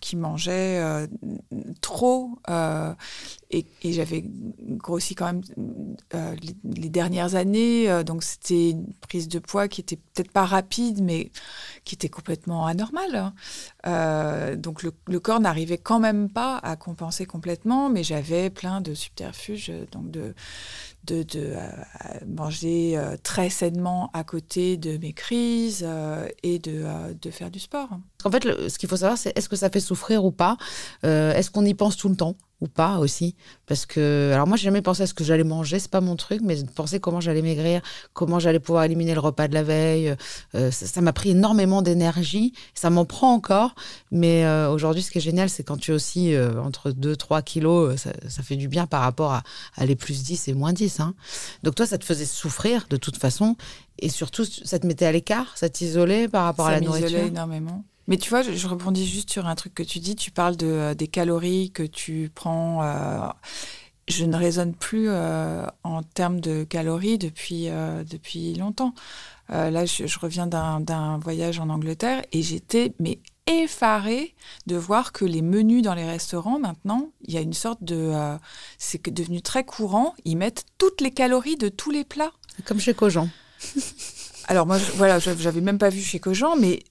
[0.00, 1.06] qui, mangeait
[1.80, 2.38] trop
[3.50, 5.42] et, j'avais grossi quand même
[6.64, 8.02] les, dernières années.
[8.04, 11.30] donc c'était une prise de poids qui était peut-être pas rapide, mais
[11.84, 13.32] qui était complètement anormale.
[13.84, 14.56] Hein.
[14.56, 18.94] donc le, le corps n'arrivait quand même pas à compenser complètement, mais j'avais plein de
[18.94, 20.34] subterfuges, donc de,
[21.04, 21.70] de, de euh,
[22.26, 26.84] manger euh, très sainement à côté de mes crises euh, et de,
[27.20, 27.90] de, faire du sport.
[28.26, 30.56] En fait, ce qu'il faut savoir, c'est est-ce que ça fait souffrir ou pas
[31.02, 33.36] Est-ce qu'on y pense tout le temps ou pas aussi?
[33.66, 36.14] Parce que alors moi j'ai jamais pensé à ce que j'allais manger c'est pas mon
[36.14, 37.80] truc mais penser comment j'allais maigrir
[38.12, 40.14] comment j'allais pouvoir éliminer le repas de la veille
[40.70, 43.74] ça m'a pris énormément d'énergie ça m'en prend encore
[44.10, 47.96] mais aujourd'hui ce qui est génial c'est quand tu es aussi entre 2 3 kilos
[47.96, 49.42] ça, ça, fait du bien par rapport à,
[49.76, 51.14] à les plus 10 et moins 10 Hein.
[51.62, 53.56] Donc toi, ça te faisait souffrir de toute façon.
[53.98, 57.18] Et surtout, ça te mettait à l'écart, ça t'isolait par rapport à la nourriture?
[57.18, 57.84] Ça énormément.
[58.10, 60.16] Mais tu vois, je, rebondis juste sur un truc que tu dis.
[60.16, 62.82] Tu parles de, euh, des calories que tu prends.
[62.82, 63.28] Euh,
[64.08, 68.92] je ne raisonne plus euh, en termes de calories depuis, depuis longtemps.
[69.48, 74.34] là, je, je reviens d'un voyage en Angleterre et j'étais mais effarée
[74.66, 78.12] de voir que les menus dans les restaurants, maintenant, il y a une sorte de...
[78.78, 82.32] C'est devenu très courant, ils mettent toutes les calories de tous les plats.
[82.64, 83.28] Comme chez Cogent.
[84.50, 86.82] Alors moi, je, voilà, j'avais même pas vu chez Cogent, mais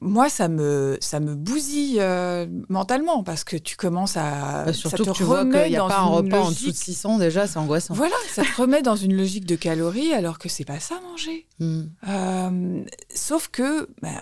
[0.00, 4.64] moi, ça me, ça me bousille euh, mentalement parce que tu commences à.
[4.64, 7.18] Bah, surtout que tu vois qu'il n'y a pas un repas en dessous de 600
[7.18, 7.94] déjà, c'est angoissant.
[7.94, 11.46] Voilà, ça te remet dans une logique de calories alors que c'est pas ça manger.
[11.60, 11.84] Hmm.
[12.08, 12.82] Euh,
[13.14, 13.88] sauf que.
[14.02, 14.20] Bah,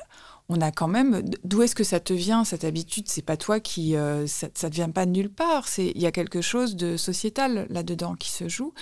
[0.51, 3.05] on a quand même d'où est-ce que ça te vient cette habitude?
[3.09, 6.07] C'est pas toi qui euh, ça, ne vient pas de nulle part c'est il y
[6.07, 8.75] a quelque chose de sociétal là-dedans qui se joue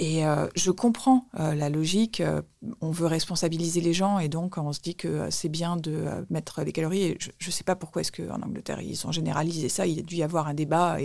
[0.00, 2.22] et euh, je comprends euh, la logique
[2.80, 6.62] on veut responsabiliser les gens et donc on se dit que c'est bien de mettre
[6.62, 9.86] les calories et je, ne sais pas pourquoi est-ce qu'en Angleterre ils ont généralisé ça
[9.86, 10.96] il a dû y avoir un débat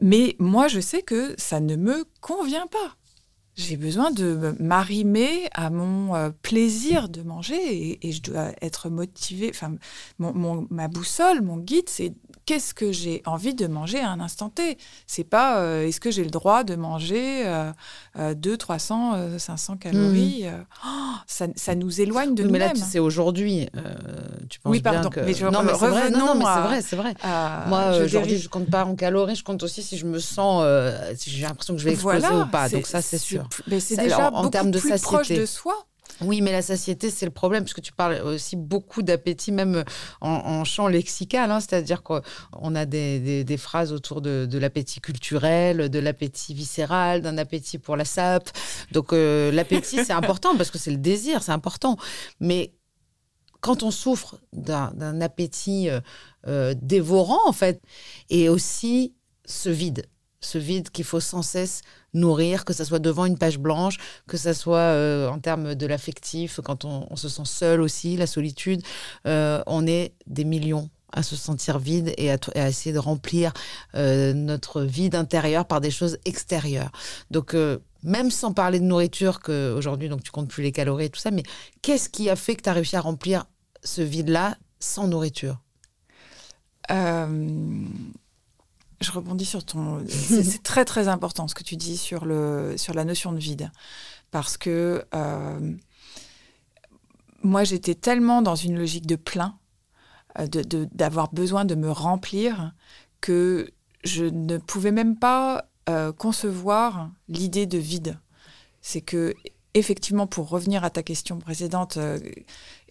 [0.00, 2.96] mais moi je sais que ça ne me convient pas
[3.56, 9.50] j'ai besoin de m'arrimer à mon euh, plaisir de manger et, je dois être motivée.
[9.50, 9.76] Enfin,
[10.18, 12.12] ma boussole, mon guide, c'est
[12.46, 14.78] qu'est-ce que j'ai envie de manger à un instant T?
[15.06, 17.44] C'est pas euh, est-ce que j'ai le droit de manger
[18.16, 20.44] 2, 300, 500 calories.
[20.44, 20.64] Mmh.
[20.86, 20.88] Oh,
[21.26, 22.72] ça, ça, nous éloigne de oui, nous-mêmes.
[22.74, 23.68] Mais là, c'est aujourd'hui.
[24.48, 25.00] tu penses oui, pardon.
[25.00, 25.20] Bien que...
[25.20, 26.10] Mais je non, mais c'est vrai.
[26.10, 27.14] Non, mais c'est vrai, c'est vrai.
[27.68, 29.36] Moi, aujourd'hui, je, je compte pas en calories.
[29.36, 30.64] Je compte aussi si je me sens,
[31.16, 32.68] si j'ai l'impression que je vais exploser voilà, ou pas.
[32.68, 33.48] Donc ça, c'est sûr.
[33.66, 35.74] Mais c'est déjà en, beaucoup termes de plus proche de soi.
[36.20, 39.84] Oui, mais la satiété, c'est le problème, puisque tu parles aussi beaucoup d'appétit, même
[40.20, 46.54] en, champ lexical, hein, c'est-à-dire qu'on a des, phrases autour de, l'appétit culturel, de l'appétit
[46.54, 48.50] viscéral, d'un appétit pour la sape.
[48.92, 51.96] Donc euh, l'appétit, c'est important, parce que c'est le désir, c'est important.
[52.40, 52.72] Mais
[53.60, 56.00] quand on souffre d'un appétit euh,
[56.46, 57.82] euh, dévorant, en fait,
[58.30, 60.06] et aussi ce vide,
[60.40, 61.82] ce vide qu'il faut sans cesse
[62.16, 65.86] nourrir, que ce soit devant une page blanche, que ce soit euh, en termes de
[65.86, 68.82] l'affectif, quand on, se sent seul aussi, la solitude.
[69.26, 73.52] Euh, on est des millions à se sentir vide et à, essayer de remplir
[73.94, 76.90] euh, notre vide intérieur par des choses extérieures.
[77.30, 77.54] Donc,
[78.02, 81.30] même sans parler de nourriture, qu'aujourd'hui, donc tu comptes plus les calories et tout ça,
[81.30, 81.44] mais
[81.80, 83.46] qu'est-ce qui a fait que tu as réussi à remplir
[83.82, 85.60] ce vide-là sans nourriture?
[89.00, 90.04] Je rebondis sur ton.
[90.08, 93.70] C'est très très important ce que tu dis sur, le, sur la notion de vide.
[94.30, 95.72] Parce que euh,
[97.42, 99.58] moi, j'étais tellement dans une logique de plein,
[100.38, 100.46] euh,
[100.92, 102.72] d'avoir de, besoin de me remplir,
[103.20, 103.70] que
[104.04, 108.18] je ne pouvais même pas euh, concevoir l'idée de vide.
[108.80, 109.34] C'est que,
[109.74, 111.98] effectivement, pour revenir à ta question précédente,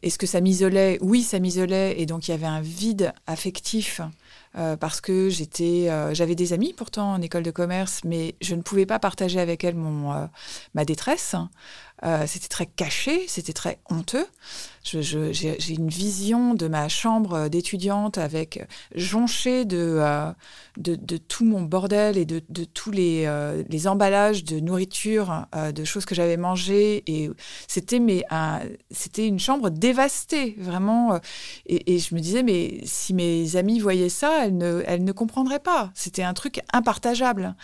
[0.01, 0.99] est-ce que ça m'isolait?
[1.01, 1.99] Oui, ça m'isolait.
[1.99, 4.01] Et donc, il y avait un vide affectif
[4.57, 8.55] euh, parce que j'étais, euh, j'avais des amis pourtant en école de commerce, mais je
[8.55, 10.25] ne pouvais pas partager avec elles mon, euh,
[10.73, 11.35] ma détresse.
[12.25, 14.27] C'était très caché, c'était très honteux.
[14.83, 20.03] j'ai une vision de ma chambre d'étudiante avec jonchée de,
[20.77, 23.27] de, tout mon bordel et de, tous les,
[23.69, 27.03] les, emballages de nourriture, de choses que j'avais mangées.
[27.07, 27.29] Et
[27.67, 28.23] c'était, mais,
[28.91, 31.19] c'était une chambre dévastée, vraiment.
[31.65, 35.11] Et, et, je me disais, mais si mes amis voyaient ça, elle ne, elle ne
[35.11, 35.91] comprendrait pas.
[35.95, 37.55] C'était un truc impartageable.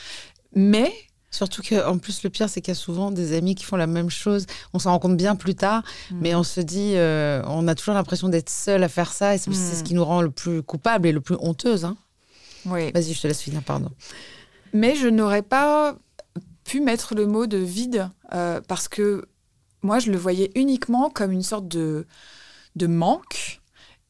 [0.53, 0.91] Mais
[1.31, 3.87] Surtout qu'en plus, le pire, c'est qu'il y a souvent des amis qui font la
[3.87, 4.45] même chose.
[4.73, 6.17] On s'en rend compte bien plus tard, mm.
[6.21, 9.37] mais on se dit, euh, on a toujours l'impression d'être seul à faire ça, et
[9.37, 9.83] c'est ce mm.
[9.83, 11.85] qui nous rend le plus coupable et le plus honteuse.
[11.85, 11.97] Hein.
[12.65, 12.91] Oui.
[12.91, 13.89] Vas-y, je te laisse finir, pardon.
[14.73, 15.95] Mais je n'aurais pas
[16.63, 19.25] pu mettre le mot de vide, euh, parce que
[19.81, 22.05] moi, je le voyais uniquement comme une sorte de,
[22.75, 23.61] de manque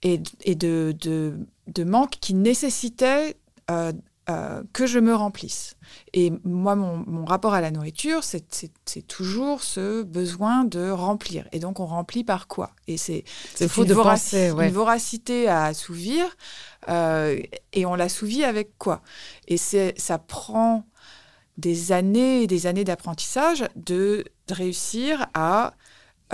[0.03, 1.37] et, et de, de
[1.73, 3.35] de manque qui nécessitait
[3.69, 3.93] euh,
[4.31, 5.75] euh, que je me remplisse.
[6.13, 11.47] Et moi, mon, rapport à la nourriture, c'est toujours ce besoin de remplir.
[11.51, 12.71] Et donc, on remplit par quoi?
[12.87, 13.23] Et c'est
[13.59, 16.25] une, de penser, une voracité à assouvir.
[16.89, 17.39] Euh,
[17.73, 19.01] et on l'assouvit avec quoi?
[19.47, 20.85] Et ça prend
[21.57, 25.73] des années et des années d'apprentissage de, de réussir à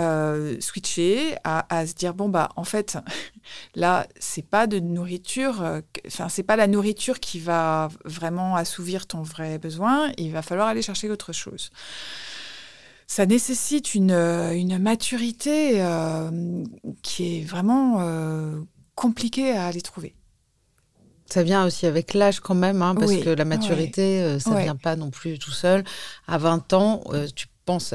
[0.00, 2.98] euh, switcher, à, se dire bon bah en fait
[3.74, 9.06] là c'est pas de nourriture, euh, enfin c'est pas la nourriture qui va vraiment assouvir
[9.06, 11.70] ton vrai besoin, il va falloir aller chercher autre chose.
[13.06, 15.82] Ça nécessite une, euh, une maturité
[17.02, 18.04] qui est vraiment
[18.94, 20.14] compliquée à aller trouver.
[21.30, 24.76] Ça vient aussi avec l'âge quand même, hein, parce que la maturité, ça ne vient
[24.76, 25.84] pas non plus tout seul.
[26.26, 27.02] À 20 ans,
[27.34, 27.46] tu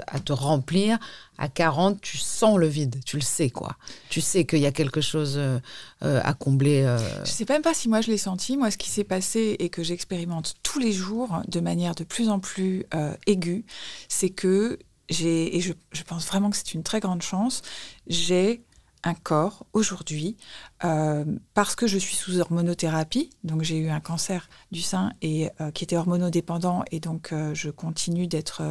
[0.08, 0.98] à te remplir,
[1.38, 3.76] à 40, tu sens le vide, tu le sais quoi.
[4.10, 5.60] Tu sais qu'il y a quelque chose euh,
[6.04, 6.84] euh, à combler.
[6.84, 6.98] Euh.
[7.26, 8.58] Je sais même pas si moi je l'ai senti.
[8.58, 12.30] Moi, ce qui s'est passé et que j'expérimente tous les jours de manière de plus
[12.30, 12.86] en plus
[13.26, 13.66] aiguë,
[14.08, 17.62] c'est que j'ai, et je, je pense vraiment que c'est une très grande chance,
[18.08, 18.64] j'ai
[19.04, 20.38] un corps aujourd'hui
[20.84, 23.30] euh, parce que je suis sous hormonothérapie.
[23.44, 27.54] Donc j'ai eu un cancer du sein et euh, qui était hormonodépendant et donc euh,
[27.54, 28.62] je continue d'être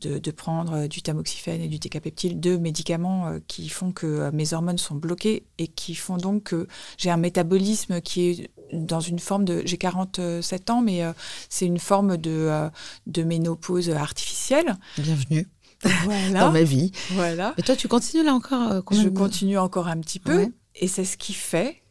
[0.00, 4.94] de, prendre du tamoxifène et du décapeptyle, deux médicaments qui font que mes hormones sont
[4.94, 9.62] bloquées et qui font donc que j'ai un métabolisme qui est dans une forme de
[9.64, 11.02] j'ai 47 ans mais
[11.48, 12.70] c'est une forme de
[13.06, 14.76] de ménopause artificielle.
[14.96, 15.48] Bienvenue
[15.84, 16.92] dans ma vie.
[17.10, 17.54] Voilà.
[17.56, 20.52] Et toi, tu continues là encore euh, Je continue encore un petit peu.
[20.74, 21.82] Et c'est ce qui fait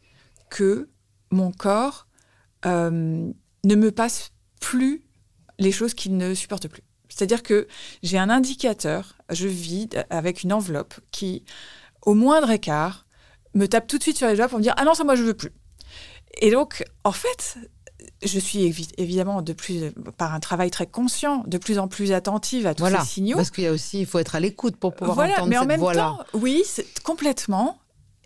[0.48, 0.88] que
[1.30, 2.06] mon corps
[2.66, 3.30] euh,
[3.64, 5.04] ne me passe plus
[5.58, 6.82] les choses qu'il ne supporte plus.
[7.08, 7.66] C'est-à-dire que
[8.02, 11.44] j'ai un indicateur, je vide avec une enveloppe qui,
[12.02, 13.06] au moindre écart,
[13.54, 15.16] me tape tout de suite sur les doigts pour me dire Ah non, ça, moi,
[15.16, 15.52] je veux plus.
[16.40, 17.58] Et donc, en fait,
[18.22, 22.66] je suis évidemment de plus par un travail très conscient, de plus en plus attentive
[22.66, 23.36] à tous ces signaux.
[23.36, 25.58] Parce qu'il y a aussi, il faut être à l'écoute pour pouvoir voilà, entendre mais
[25.58, 26.62] en même temps, oui,
[27.02, 27.78] complètement.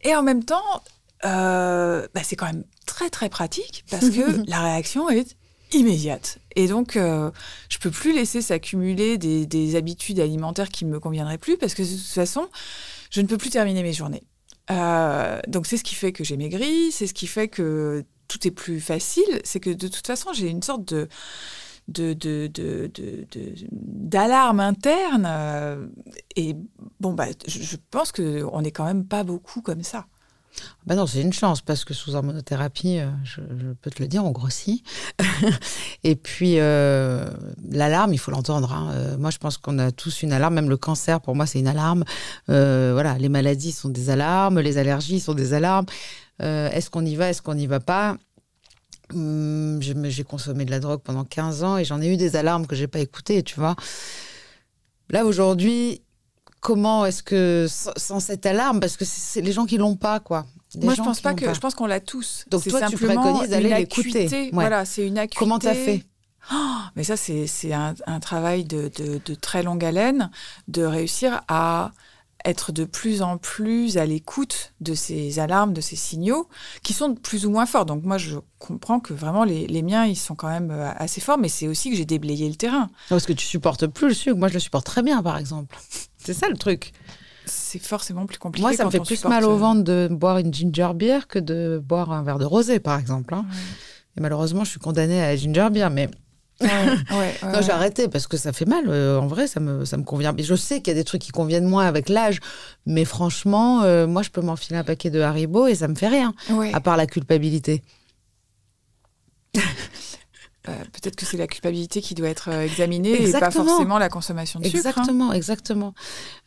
[0.02, 0.82] Et en même temps,
[1.24, 5.36] euh, bah, c'est quand même très très pratique parce que la réaction est
[5.72, 6.38] immédiate.
[6.56, 7.30] Et donc, euh,
[7.68, 11.82] je peux plus laisser s'accumuler des, des, habitudes alimentaires qui me conviendraient plus parce que
[11.82, 12.48] de toute façon,
[13.10, 14.22] je ne peux plus terminer mes journées.
[14.70, 18.46] Euh, donc, c'est ce qui fait que j'ai maigri, c'est ce qui fait que tout
[18.46, 19.40] est plus facile.
[19.44, 21.08] C'est que de toute façon, j'ai une sorte de
[23.72, 25.26] d'alarme interne.
[25.28, 25.86] Euh,
[26.36, 26.56] et
[27.00, 30.06] bon, bah, je, pense qu'on n'est quand même pas beaucoup comme ça.
[30.86, 33.40] Ben non, c'est une chance parce que sous hormonothérapie, euh, je,
[33.82, 34.84] peux te le dire, on grossit.
[36.04, 37.28] et puis, euh,
[37.70, 38.72] l'alarme, il faut l'entendre.
[38.72, 39.16] Hein.
[39.18, 40.54] Moi, je pense qu'on a tous une alarme.
[40.54, 42.04] Même le cancer, pour moi, c'est une alarme.
[42.46, 45.86] voilà, les maladies sont des alarmes, les allergies sont des alarmes.
[46.40, 48.16] Est-ce qu'on y va, est-ce qu'on n'y va pas
[49.12, 52.66] hum, J'ai consommé de la drogue pendant 15 ans et j'en ai eu des alarmes
[52.66, 53.76] que j'ai pas écoutées, tu vois.
[55.10, 56.02] Là, aujourd'hui,
[56.64, 60.46] comment est-ce que sans, cette alarme parce que c'est les gens qui l'ont pas quoi.
[60.82, 62.46] Moi je pense pas que je pense qu'on l'a tous.
[62.50, 64.50] Donc toi tu préconises d'aller l'écouter.
[64.52, 65.38] voilà c'est une acuité.
[65.38, 66.04] Comment t'as fait?
[66.52, 70.30] Oh, mais ça c'est un, un, travail de, de, de, très longue haleine
[70.68, 71.92] de réussir à
[72.44, 76.48] être de plus en plus à l'écoute de ces alarmes, de ces signaux,
[76.82, 77.86] qui sont de plus ou moins forts.
[77.86, 81.20] Donc moi, je comprends que vraiment les, les miens, ils sont quand même euh, assez
[81.20, 82.90] forts, mais c'est aussi que j'ai déblayé le terrain.
[83.08, 84.36] Parce que tu supportes plus le sucre.
[84.36, 85.76] Moi, je le supporte très bien, par exemple.
[86.18, 86.92] C'est ça le truc.
[87.46, 88.62] C'est forcément plus compliqué.
[88.62, 91.82] Moi, ça me fait plus mal au ventre de boire une ginger beer que de
[91.82, 93.34] boire un verre de rosé, par exemple.
[93.34, 93.44] Hein.
[94.16, 96.08] Et malheureusement, je suis condamnée à la ginger beer, mais
[96.60, 98.84] non, j'ai arrêté parce que ça fait mal.
[98.88, 100.34] Euh, en vrai, ça me, ça me convient.
[100.38, 102.40] Je sais qu'il y a des trucs qui conviennent moins avec l'âge,
[102.86, 106.08] mais franchement, euh, moi, je peux m'enfiler un paquet de Haribo et ça me fait
[106.08, 106.34] rien,
[106.72, 107.82] à part la culpabilité.
[109.56, 109.60] Euh,
[110.92, 114.64] peut-être que c'est la culpabilité qui doit être examinée et pas forcément la consommation de
[114.64, 114.76] sucre.
[114.76, 114.90] Hein.
[114.90, 115.94] Exactement, exactement.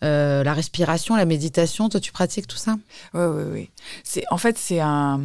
[0.02, 2.78] la respiration, la méditation, toi, tu pratiques tout ça?
[3.14, 4.24] Oui, oui, oui.
[4.30, 5.22] En fait, c'est un.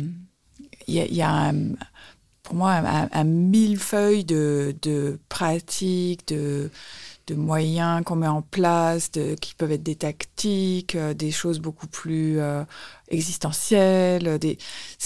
[0.89, 1.55] Il y y a un,
[2.53, 6.71] pour moi un, millefeuille de, de pratiques, de,
[7.27, 11.61] de moyens qu'on met en place, de, qui peuvent être des tactiques, euh, des choses
[11.61, 12.63] beaucoup plus euh,
[13.09, 14.39] existentielles.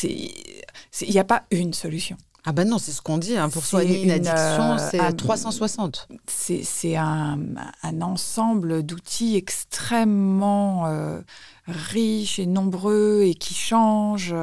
[0.03, 2.17] Il n'y a pas une solution.
[2.45, 3.37] Ah ben non, c'est ce qu'on dit.
[3.37, 6.09] Hein, pour soigner une, addiction, euh, c'est 360.
[6.27, 7.39] C'est un,
[7.85, 11.23] un, ensemble d'outils extrêmement
[11.69, 14.35] riches et nombreux et qui changent,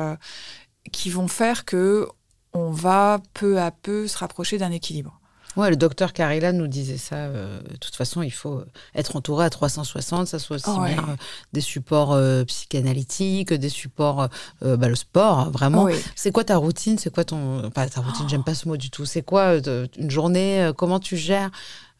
[0.94, 2.08] qui vont faire que
[2.54, 5.20] on va peu à peu se rapprocher d'un équilibre.
[5.56, 7.16] Ouais, le docteur Carilla nous disait ça.
[7.16, 8.64] Euh, de toute façon, il faut
[8.96, 11.16] être entouré à 360, ça soit aussi bien euh,
[11.54, 14.30] des supports euh, psychanalytiques, des supports,
[14.62, 15.88] bah, le sport, vraiment.
[16.16, 16.98] C'est quoi ta routine?
[16.98, 18.28] C'est quoi ton, pas ta routine?
[18.28, 19.06] J'aime pas ce mot du tout.
[19.06, 19.58] C'est quoi
[19.98, 21.52] une journée Comment tu gères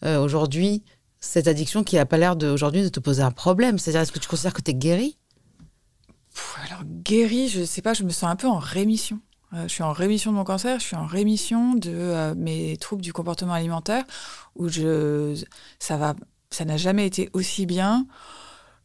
[0.04, 0.84] aujourd'hui
[1.20, 3.78] cette addiction qui a pas l'air aujourd'hui de te poser un problème?
[3.78, 5.18] C'est-à-dire, est-ce que tu considères que tu es guéri
[6.68, 7.94] Alors guéri, je sais pas.
[7.94, 9.20] Je me sens un peu en rémission.
[9.54, 12.78] Euh, je suis en rémission de mon cancer, je suis en rémission de euh, mes
[12.78, 14.04] troubles du comportement alimentaire,
[14.56, 15.40] où je,
[15.80, 16.16] ça va,
[16.50, 18.08] ça n'a jamais été aussi bien.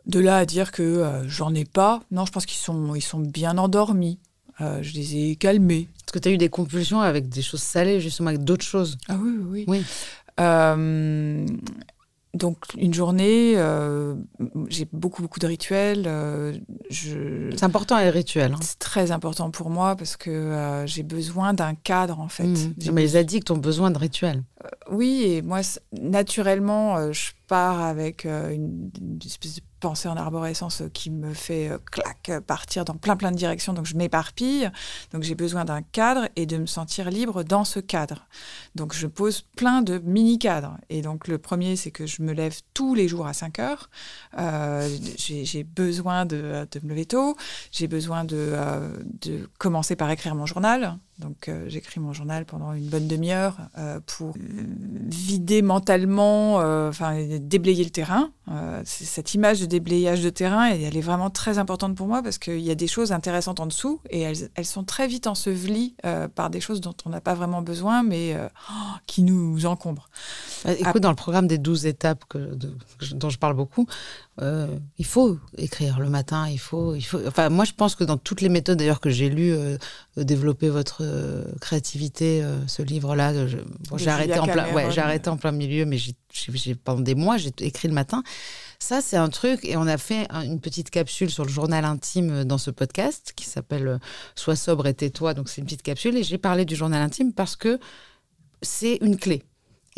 [0.07, 3.03] De là à dire que euh, j'en ai pas, non, je pense qu'ils sont, ils
[3.03, 4.19] sont bien endormis.
[4.59, 5.89] je les ai calmés.
[6.03, 8.97] Est-ce que tu as eu des compulsions avec des choses salées, justement, avec d'autres choses
[9.09, 9.65] Ah oui, oui.
[9.69, 9.85] oui.
[12.39, 14.15] Donc une journée, euh,
[14.69, 16.05] j'ai beaucoup beaucoup de rituels.
[16.07, 16.57] Euh,
[16.91, 18.53] c'est important les rituels.
[18.55, 18.61] Hein.
[18.63, 22.45] C'est très important pour moi parce que euh, j'ai besoin d'un cadre en fait.
[22.45, 22.75] Mmh.
[22.93, 24.43] Mais les addicts ont besoin de rituels.
[24.91, 25.61] oui, et moi
[25.93, 31.79] naturellement, je pars avec une, une, espèce de pensée en arborescence qui me fait euh,
[31.91, 33.73] clac partir dans plein plein de directions.
[33.73, 34.71] Donc je m'éparpille.
[35.13, 38.27] Donc j'ai besoin d'un cadre et de me sentir libre dans ce cadre.
[38.75, 42.33] Donc je pose plein de mini cadres et donc le premier c'est que je me
[42.33, 43.91] lève tous les jours à 5 heures.
[44.39, 47.37] Euh, j'ai besoin de, me lever tôt.
[47.71, 52.45] J'ai besoin de, euh, de commencer par écrire mon journal donc euh, j'écris mon journal
[52.45, 58.31] pendant une bonne demi-heure euh, pour vider mentalement, euh, enfin déblayer le terrain.
[58.85, 62.39] cette image de déblayage de terrain, elle, elle, est vraiment très importante pour moi parce
[62.39, 65.97] qu'il y a des choses intéressantes en dessous et elles, elles sont très vite ensevelies
[66.35, 68.37] par des choses dont on n'a pas vraiment besoin mais
[68.71, 68.73] oh,
[69.07, 70.09] qui nous encombrent.
[70.67, 72.57] Écoute, dans le programme des 12 étapes que,
[73.13, 73.87] dont je parle beaucoup,
[74.41, 77.19] il faut écrire le matin, il faut, il faut.
[77.27, 79.55] Enfin, moi, je pense que dans toutes les méthodes d'ailleurs que j'ai lues,
[80.25, 83.47] développer votre euh, créativité, euh, ce livre-là.
[83.97, 87.37] j'ai arrêté, en plein, ouais, j'ai arrêté en plein milieu, mais j'ai, pendant des mois,
[87.37, 88.23] j'ai écrit le matin.
[88.79, 92.45] Ça, c'est un truc, et on a fait une petite capsule sur le journal intime
[92.45, 93.99] dans ce podcast qui s'appelle
[94.35, 95.35] Sois sobre et tais-toi.
[95.35, 97.79] Donc, c'est une petite capsule, et j'ai parlé du journal intime parce que
[98.63, 99.45] c'est une clé.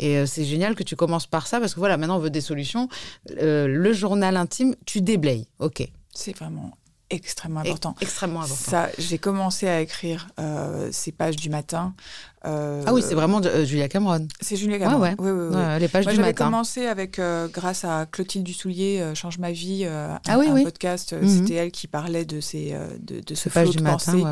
[0.01, 2.41] Et c'est génial que tu commences par ça, parce que voilà, maintenant on veut des
[2.41, 2.89] solutions.
[3.29, 5.87] le journal intime, tu déblayes, ok.
[6.13, 6.71] C'est vraiment
[7.11, 7.95] extrêmement important.
[8.01, 8.71] extrêmement important.
[8.71, 11.93] Ça, j'ai commencé à écrire euh, ces pages du matin.
[12.43, 14.27] Euh, ah oui, c'est vraiment euh, Julia Cameron.
[14.39, 14.99] C'est Julia Cameron.
[14.99, 15.31] Ouais, ouais.
[15.31, 16.21] ouais, les pages du matin.
[16.23, 17.21] J'avais commencé avec,
[17.53, 21.13] grâce à Clotilde Dussoulier, Change ma vie, un, ah podcast.
[21.13, 21.27] Mhm.
[21.27, 24.23] C'était elle qui parlait de, ces, de, de ce flot de pensée.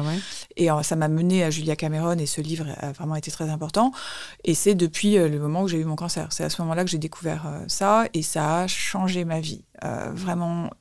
[0.55, 3.91] Et ça m'a mené à Julia Cameron et ce livre a vraiment été très important.
[4.43, 6.29] Et c'est depuis le moment où j'ai eu mon cancer.
[6.31, 9.63] C'est à ce moment-là que j'ai découvert ça et ça a changé ma vie.
[10.15, 10.71] vraiment,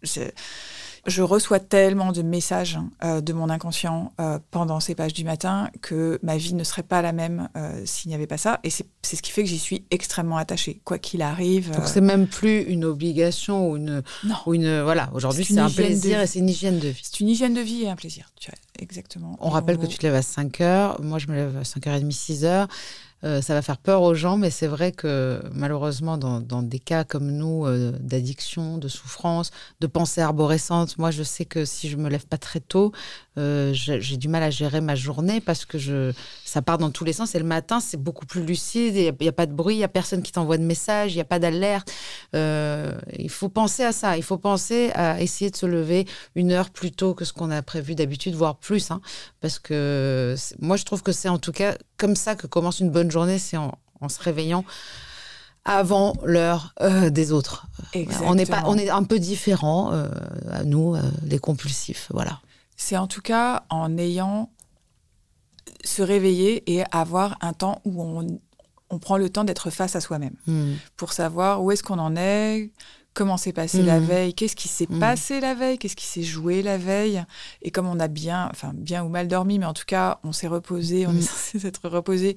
[1.08, 5.70] je reçois tellement de messages euh, de mon inconscient euh, pendant ces pages du matin
[5.82, 8.60] que ma vie ne serait pas la même euh, s'il n'y avait pas ça.
[8.64, 11.70] Et c'est ce qui fait que j'y suis extrêmement attachée, quoi qu'il arrive.
[11.72, 14.02] Donc c'est même plus une obligation ou une...
[14.24, 14.36] Non.
[14.46, 17.00] Ou une voilà, aujourd'hui c'est un plaisir et c'est une hygiène de vie.
[17.02, 19.36] C'est une hygiène de vie et un plaisir, tu vois, exactement.
[19.40, 22.10] On rappelle que tu te lèves à 5 heures, moi je me lève à 5h30,
[22.10, 22.68] 6 heures.
[23.24, 27.04] Euh, ça va faire peur aux gens, mais c'est vrai que malheureusement, dans, des cas
[27.04, 29.50] comme nous, euh, d'addiction, de souffrance,
[29.80, 32.92] de pensée arborescente, moi je sais que si je me lève pas très tôt,
[33.36, 36.12] euh, j'ai du mal à gérer ma journée parce que
[36.44, 37.34] ça part dans tous les sens.
[37.34, 39.84] Et le matin, c'est beaucoup plus lucide, il n'y a, pas de bruit, il n'y
[39.84, 41.92] a personne qui t'envoie de message, il n'y a pas d'alerte.
[42.34, 46.70] il faut penser à ça, il faut penser à essayer de se lever une heure
[46.70, 48.90] plus tôt que ce qu'on a prévu d'habitude, voire plus.
[48.90, 49.00] Hein,
[49.40, 52.90] parce que moi, je trouve que c'est en tout cas comme ça que commence une
[52.90, 53.72] bonne journée, c'est en,
[54.08, 54.64] se réveillant
[55.64, 57.66] avant l'heure euh, des autres.
[58.22, 60.08] On est pas, on est un peu différent, euh,
[60.50, 62.40] à nous, euh, les compulsifs, voilà.
[62.76, 64.50] C'est en tout cas en ayant
[65.84, 68.40] se réveiller et avoir un temps où on,
[68.90, 70.74] on prend le temps d'être face à soi-même hmm.
[70.96, 72.70] pour savoir où est-ce qu'on en est,
[73.18, 74.04] comment s'est passé la mmh.
[74.04, 75.00] veille, qu'est-ce qui s'est mmh.
[75.00, 77.24] passé la veille, qu'est-ce qui s'est joué la veille,
[77.62, 80.30] et comme on a bien, enfin bien ou mal dormi, mais en tout cas on
[80.30, 81.22] s'est reposé, on est mmh.
[81.22, 82.36] censé s'être reposé,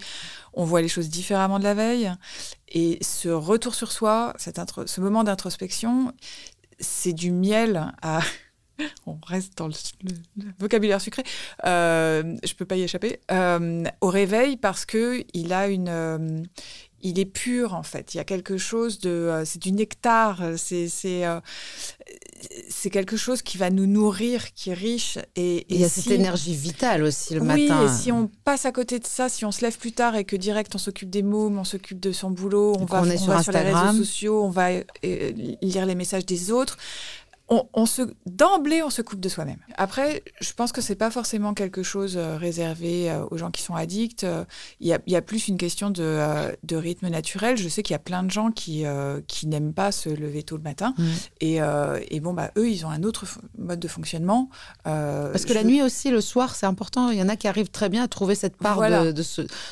[0.53, 2.11] on voit les choses différemment de la veille,
[2.67, 6.13] et ce retour sur soi, ce moment d'introspection,
[6.79, 8.21] c'est du miel à
[9.05, 9.73] on reste dans le,
[10.57, 11.23] vocabulaire sucré,
[11.65, 16.41] euh, je peux pas y échapper, euh, au réveil parce que il a une, euh,
[17.03, 18.13] il est pur en fait.
[18.13, 21.39] Il y a quelque chose de, euh, c'est du nectar, c'est c'est euh,
[22.69, 25.19] c'est quelque chose qui va nous nourrir, qui est riche.
[25.35, 27.79] Et, il y a cette énergie vitale aussi le matin.
[27.79, 30.15] Oui, et si on passe à côté de ça, si on se lève plus tard
[30.15, 33.17] et que direct on s'occupe des mômes, on s'occupe de son boulot, on va, on,
[33.17, 34.83] sur, sur les réseaux sociaux, on va euh,
[35.61, 36.77] lire les messages des autres,
[37.51, 39.57] on, se d'emblée on se coupe de soi-même.
[39.75, 43.61] Après, je pense que c'est pas forcément quelque chose euh, réservé euh, aux gens qui
[43.61, 44.23] sont addicts.
[44.23, 44.45] Euh,
[44.79, 47.57] il y, a, plus une question de, rythme naturel.
[47.57, 48.85] Je sais qu'il y a plein de gens qui
[49.27, 51.03] qui n'aiment pas se lever tôt le matin mmh.
[51.41, 53.25] et, bon bah eux ils ont un autre
[53.57, 54.49] mode de fonctionnement.
[54.83, 57.09] Parce que la nuit aussi, le soir, c'est important.
[57.09, 59.13] Il y en a qui arrivent très bien à trouver cette part de,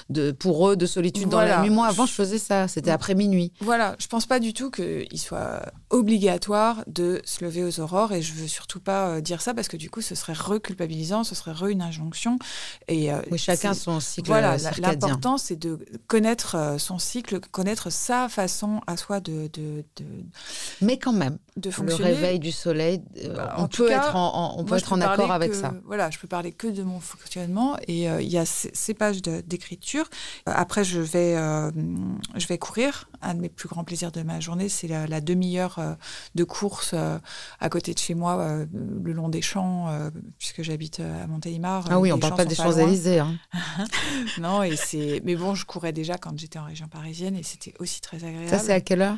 [0.09, 1.69] de, pour eux de solitude dans la nuit.
[1.69, 3.53] Moi avant je faisais ça, c'était après minuit.
[3.61, 8.33] Voilà, je pense pas du tout qu'il soit obligatoire de se lever aurores et je
[8.33, 11.51] veux surtout pas euh, dire ça parce que du coup ce serait reculpabilisant, ce serait
[11.51, 12.39] re une injonction.
[12.87, 14.27] Et, euh, chacun son cycle.
[14.27, 19.49] Voilà, l'important c'est de connaître euh, son cycle, connaître sa façon à soi de.
[19.53, 19.83] de,
[20.81, 22.09] Mais quand même, de fonctionner.
[22.09, 23.01] Le réveil du soleil,
[23.35, 25.73] bah, on, peut être en, on peut être en accord avec ça.
[25.85, 30.09] Voilà, je peux parler que de mon fonctionnement et il y a ces, pages d'écriture.
[30.45, 31.35] Après, je vais,
[32.35, 33.09] je vais courir.
[33.21, 35.97] Un de mes plus grands plaisirs de ma journée, c'est la, la demi-heure
[36.35, 36.95] de course
[37.61, 38.65] à côté de chez moi, euh,
[39.03, 41.85] le long des champs, euh, puisque j'habite euh, à Montélimar.
[41.89, 43.19] Ah oui, on ne parle pas des Champs-Élysées.
[43.19, 43.37] Hein.
[44.39, 45.21] non, et c'est.
[45.25, 48.49] Mais bon, je courais déjà quand j'étais en région parisienne et c'était aussi très agréable.
[48.49, 49.17] Ça, c'est à quelle heure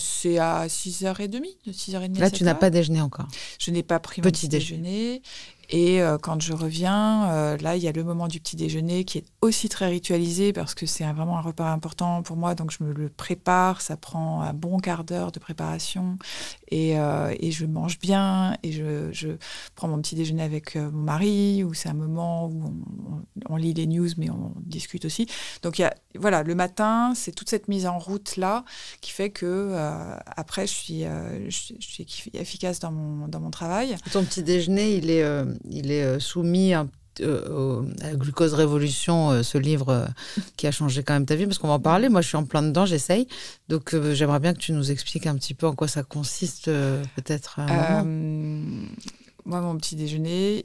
[0.00, 3.28] c'est à 6h30, de 6h30 Là, tu n'as pas déjeuné encore.
[3.60, 5.22] Je n'ai pas pris mon petit déjeuner.
[5.68, 9.04] Et euh, quand je reviens, euh, là, il y a le moment du petit déjeuner
[9.04, 12.54] qui est aussi très ritualisé parce que c'est vraiment un repas important pour moi.
[12.54, 13.80] Donc, je me le prépare.
[13.80, 16.18] Ça prend un bon quart d'heure de préparation.
[16.68, 18.56] Et, euh, et, je mange bien.
[18.62, 19.36] Et je,
[19.74, 22.74] prends mon petit déjeuner avec mon mari, où c'est un moment où
[23.48, 25.26] on, lit les news, mais on discute aussi.
[25.62, 25.82] Donc,
[26.18, 28.64] voilà, le matin, c'est toute cette mise en route-là
[29.00, 29.72] qui fait que
[30.26, 31.04] après, je suis,
[32.34, 33.96] efficace dans mon, dans mon travail.
[34.12, 35.24] Ton petit déjeuner, il est
[35.70, 36.86] il est euh, soumis à,
[37.20, 40.08] euh, à Glucose Révolution, euh, ce livre
[40.56, 42.08] qui a changé quand même ta vie, parce qu'on va en parler.
[42.08, 43.28] Moi, je suis en plein dedans, j'essaye.
[43.68, 47.60] Donc, j'aimerais bien que tu nous expliques un petit peu en quoi ça consiste, peut-être.
[49.44, 50.64] moi, mon petit déjeuner,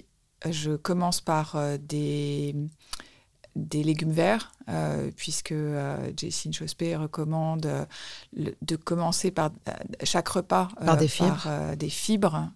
[0.50, 2.56] je commence par des
[3.56, 7.86] des légumes verts, euh, puisque euh, Jessine Chospé recommande euh,
[8.62, 9.52] de commencer par
[10.04, 12.50] chaque repas par des fibres, des fibres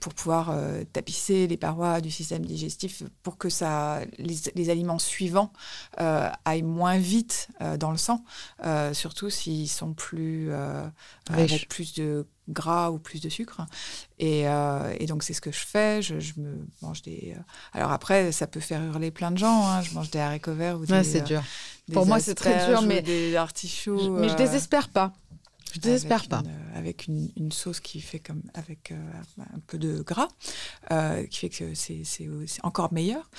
[0.00, 0.54] pour pouvoir
[0.92, 5.52] tapisser les parois du système digestif, pour que ça, les, aliments suivants
[5.96, 7.48] aillent moins vite
[7.78, 8.24] dans le sang,
[8.92, 10.50] surtout s'ils sont plus
[11.28, 13.62] avec plus de gras ou plus de sucre.
[14.18, 16.02] Et, euh, et donc, c'est ce que je fais.
[16.02, 17.34] Je, me mange des.
[17.36, 17.40] Euh,
[17.72, 19.66] alors après, ça peut faire hurler plein de gens.
[19.66, 19.82] Hein.
[19.82, 21.04] Je mange des haricots verts ou des.
[21.04, 21.40] c'est dur.
[21.40, 23.02] Euh, Pour moi, c'est très dur, mais.
[23.02, 24.10] Des artichauts.
[24.10, 25.12] Mais je désespère pas.
[25.74, 26.42] Je désespère pas.
[26.74, 28.92] avec une, une, sauce qui fait comme avec
[29.38, 30.28] un peu de gras,
[31.30, 33.30] qui fait que c'est encore meilleur.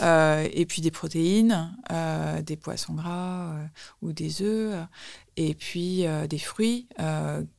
[0.00, 1.76] et puis des protéines,
[2.44, 3.54] des poissons gras
[4.02, 4.86] ou des œufs,
[5.36, 6.88] et puis des fruits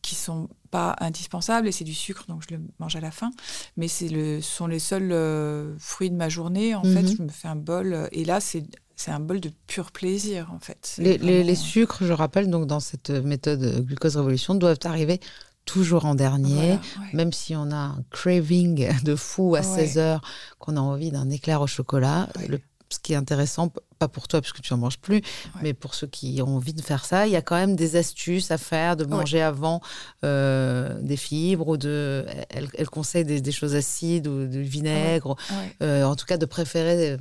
[0.02, 3.32] qui sont pas indispensable et c'est du sucre donc je le mange à la fin
[3.78, 7.16] mais c'est le sont les seuls euh, fruits de ma journée en fait mhm.
[7.18, 8.64] je me fais un bol euh, et là c'est
[9.00, 12.80] c'est un bol de pur plaisir en fait les, les, sucres je rappelle donc dans
[12.80, 15.20] cette méthode glucose révolution doivent arriver
[15.66, 16.80] toujours en dernier,
[17.14, 20.22] même si on a un craving de fou à 16 heures,
[20.58, 22.28] qu'on a envie d'un éclair au chocolat.
[22.48, 22.60] Le
[22.92, 25.22] ce qui est intéressant, pas pour toi puisque tu en manges plus,
[25.62, 27.96] mais pour ceux qui ont envie de faire ça, il y a quand même des
[27.96, 29.82] astuces à faire, de manger avant
[30.26, 32.26] euh, des fibres ou de.
[32.50, 35.36] Elle, conseille des, choses acides ou du vinaigre,
[35.84, 37.18] euh, en tout cas de préférer.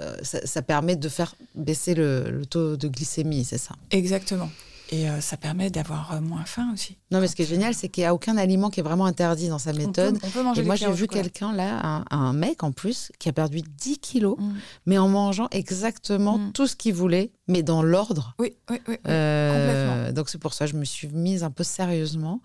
[0.00, 4.48] Euh, ça, permet de faire baisser le taux de glycémie, c'est ça Exactement.
[4.92, 6.98] Et euh, ça permet d'avoir euh, moins faim aussi.
[7.10, 9.06] Non, mais ce qui est génial, c'est qu'il n'y a aucun aliment qui est vraiment
[9.06, 10.18] interdit dans sa méthode.
[10.22, 13.32] On peut, manger et moi, j'ai vu quelqu'un là, un, mec en plus, qui a
[13.32, 14.52] perdu 10 kilos, mm.
[14.84, 16.52] mais en mangeant exactement mm.
[16.52, 18.34] tout ce qu'il voulait, mais dans l'ordre.
[18.38, 18.96] Oui, oui, oui.
[19.08, 20.12] Euh, complètement.
[20.12, 22.42] Donc c'est pour ça que je me suis mise un peu sérieusement.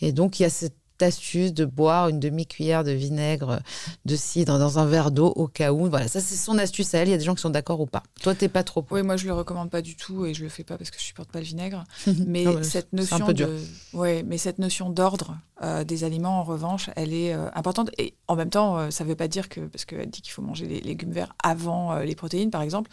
[0.00, 3.60] Et donc il y a cette astuce de boire une demi-cuillère de vinaigre
[4.04, 5.88] de cidre dans un verre d'eau au cas où.
[5.88, 7.08] Voilà, ça c'est son astuce à elle.
[7.08, 8.02] Il y a des gens qui sont d'accord ou pas.
[8.22, 8.84] Toi, t'es pas trop.
[8.90, 10.98] Oui, moi je le recommande pas du tout et je le fais pas parce que
[10.98, 11.84] je supporte pas le vinaigre.
[12.26, 13.58] Mais cette notion de,
[13.92, 17.90] ouais, mais cette notion d'ordre euh, des aliments en revanche, elle est euh, importante.
[17.98, 20.42] Et en même temps, euh, ça veut pas dire que parce qu'elle dit qu'il faut
[20.42, 22.90] manger les légumes verts avant les protéines, par exemple.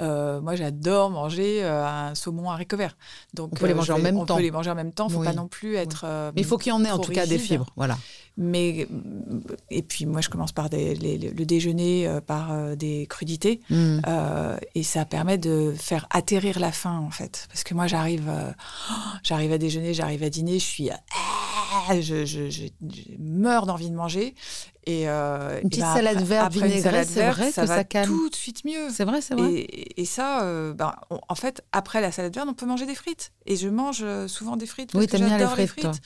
[0.00, 2.96] Moi, j'adore manger un saumon haricot vert.
[3.34, 4.34] Donc on peut les manger en même temps.
[4.34, 5.08] On peut les manger en même temps.
[5.08, 6.04] Faut pas non plus être.
[6.34, 7.66] mais il faut qu'il y en ait en tout cas des fibres.
[7.76, 7.96] Voilà.
[8.38, 8.88] Mais
[9.70, 14.00] et puis moi je commence par le déjeuner euh, par euh, des crudités mm.
[14.06, 18.30] euh, et ça permet de faire atterrir la faim en fait parce que moi j'arrive
[19.22, 20.90] j'arrive à déjeuner j'arrive à dîner je suis
[22.00, 22.64] je, je,
[23.18, 24.34] meurs d'envie de manger.
[24.84, 28.08] Et une petite ben, salade verte vinaigrette c'est vrai ça que ça calme.
[28.08, 28.90] tout de suite mieux.
[28.90, 29.66] C'est vrai c'est vrai.
[29.96, 30.40] Et, ça
[30.72, 30.92] ben,
[31.28, 33.32] en fait après la salade verte on peut manger des frites.
[33.46, 36.00] Et je mange souvent des frites parce oui, que j'adore les frites,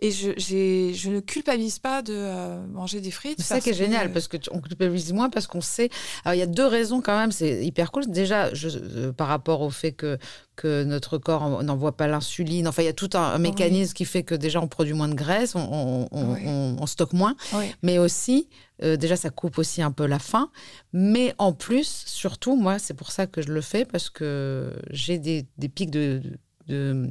[0.00, 3.38] et je, je ne culpabilise pas de euh, manger des frites.
[3.38, 5.90] C'est ça qui est génial, parce qu'on culpabilise moins, parce qu'on sait.
[6.24, 8.06] Alors, il y a deux raisons quand même, c'est hyper cool.
[8.06, 10.18] Déjà, je, euh, par rapport au fait que,
[10.54, 14.22] que notre corps n'envoie pas l'insuline, enfin, il y a tout un, mécanisme qui fait
[14.22, 17.34] que déjà, on produit moins de graisse, on, on, stocke moins.
[17.82, 18.48] Mais aussi,
[18.82, 20.50] euh, déjà, ça coupe aussi un peu la faim.
[20.92, 25.18] Mais en plus, surtout, moi, c'est pour ça que je le fais, parce que j'ai
[25.18, 26.22] des, des pics de,
[26.68, 27.10] de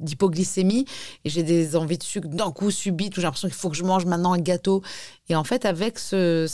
[0.00, 0.84] d'hypoglycémie
[1.24, 3.76] et j'ai des envies de sucre d'un coup subit où j'ai l'impression qu'il faut que
[3.76, 4.82] je mange maintenant un gâteau.
[5.28, 6.46] Et en fait avec ce,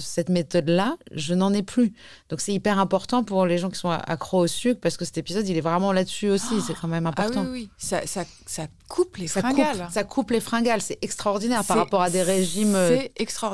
[0.00, 1.92] cette méthode là je n'en ai plus.
[2.28, 5.18] Donc c'est hyper important pour les gens qui sont accros au sucre parce que cet
[5.18, 6.60] épisode il est vraiment là-dessus aussi.
[6.66, 7.70] C'est quand même important ah oui, oui.
[7.78, 9.88] Ça, ça, ça, coupe les fringales.
[9.92, 10.82] ça coupe les fringales.
[10.82, 12.98] C'est extraordinaire par rapport à des régimes euh,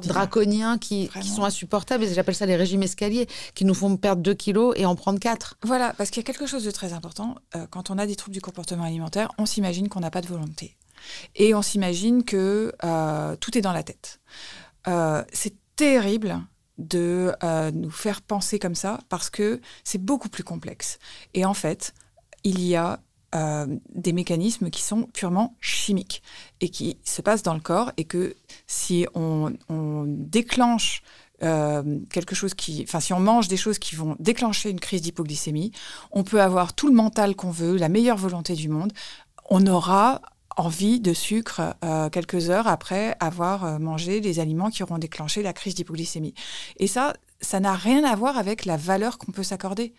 [0.05, 2.05] draconiens qui, qui, sont insupportables.
[2.05, 5.19] Et j'appelle ça les régimes escaliers qui nous font perdre 2 kilos et en prendre
[5.19, 8.07] 4 voilà parce qu'il y a quelque chose de très important euh, quand on a
[8.07, 10.77] des troubles du comportement alimentaire on s'imagine qu'on n'a pas de volonté.
[11.35, 14.21] Et on s'imagine que euh, tout est dans la tête.
[14.89, 16.41] Euh, c'est terrible
[16.79, 20.99] de euh, nous faire penser comme ça parce que c'est beaucoup plus complexe.
[21.35, 21.95] Et en fait,
[22.45, 23.01] il y a
[23.91, 26.23] des mécanismes qui sont purement chimiques
[26.63, 28.35] et qui se passent dans le corps et que
[28.67, 31.03] si on, on déclenche
[31.41, 35.71] quelque chose qui, enfin, si on mange des choses qui vont déclencher une crise d'hypoglycémie,
[36.13, 38.95] on peut avoir tout le mental qu'on veut, la meilleure volonté du monde
[39.49, 40.21] on aura
[40.57, 45.43] envie de sucre euh, quelques heures après avoir euh, mangé les aliments qui auront déclenché
[45.43, 46.35] la crise d'hypoglycémie.
[46.79, 49.93] Et ça, ça n'a rien à voir avec la valeur qu'on peut s'accorder.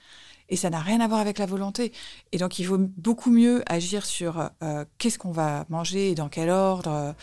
[0.49, 1.91] Et ça n'a rien à voir avec la volonté.
[2.31, 6.29] Et donc, il vaut beaucoup mieux agir sur euh, qu'est-ce qu'on va manger et dans
[6.29, 7.13] quel ordre,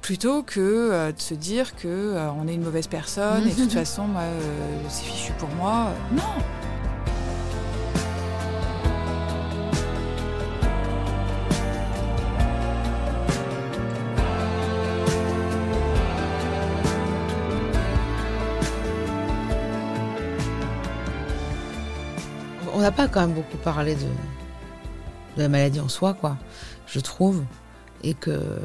[0.00, 4.06] plutôt que de se dire que on est une mauvaise personne et de toute façon,
[4.88, 5.92] c'est fichu pour moi.
[6.12, 6.69] Non
[22.80, 24.06] on n'a pas quand même beaucoup parlé de,
[25.36, 26.38] la maladie en soi, quoi,
[26.86, 27.44] je trouve.
[28.02, 28.58] Et que.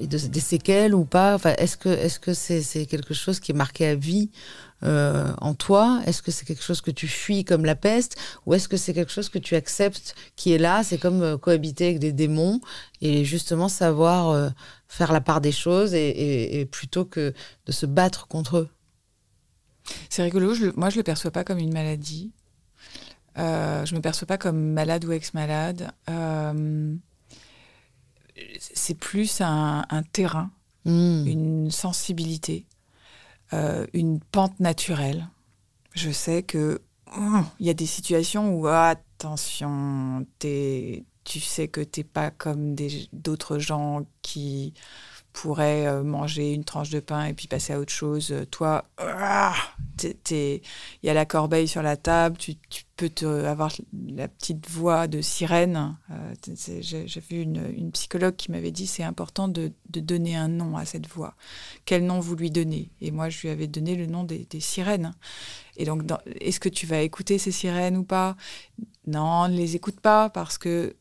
[0.00, 3.86] Des séquelles ou pas enfin, Est-ce que c'est -ce c'est quelque chose qui est marqué
[3.86, 4.30] à vie
[4.82, 6.02] euh, en toi?
[6.06, 8.16] Est-ce que c'est quelque chose que tu fuis comme la peste?
[8.44, 10.82] Ou est-ce que c'est quelque chose que tu acceptes qui est là?
[10.82, 12.60] C'est comme euh, cohabiter avec des démons
[13.00, 14.48] et justement savoir euh,
[14.88, 17.32] faire la part des choses et, plutôt que
[17.66, 18.68] de se battre contre eux.
[20.08, 22.32] C'est rigolo, moi je le perçois pas comme une maladie.
[23.38, 25.92] Euh, je me perçois pas comme malade ou ex-malade.
[28.58, 30.50] c'est plus un, terrain,
[30.84, 31.26] hmm.
[31.26, 32.66] une sensibilité.
[33.52, 35.28] Euh, une pente naturelle.
[35.94, 36.80] Je sais que
[37.14, 41.04] hum, il y a des situations où attention, tu
[41.40, 42.74] sais que tu n'es pas comme
[43.12, 44.72] d'autres gens qui
[45.32, 48.34] pourrait euh, manger une tranche de pain et puis passer à autre chose.
[48.50, 49.54] Toi, ah,
[50.02, 50.60] il
[51.02, 52.54] y a la corbeille sur la table, tu,
[52.96, 53.72] peux te, avoir
[54.08, 55.96] la petite voix de sirène.
[56.10, 56.34] Euh,
[56.80, 61.08] j'ai vu une, psychologue qui m'avait dit c'est important de, donner un nom à cette
[61.08, 61.34] voix.
[61.84, 62.90] Quel nom vous lui donnez?
[63.00, 65.14] Et moi, je lui avais donné le nom des, sirènes.
[65.76, 66.02] Et donc,
[66.40, 68.36] est-ce que tu vas écouter ces sirènes ou pas?
[69.06, 70.94] Non, ne les écoute pas parce que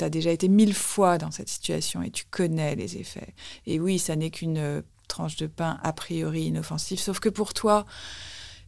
[0.00, 3.34] as déjà été mille fois dans cette situation et tu connais les effets.
[3.66, 7.54] Et oui, ça n'est qu'une euh, tranche de pain a priori inoffensive, sauf que pour
[7.54, 7.84] toi,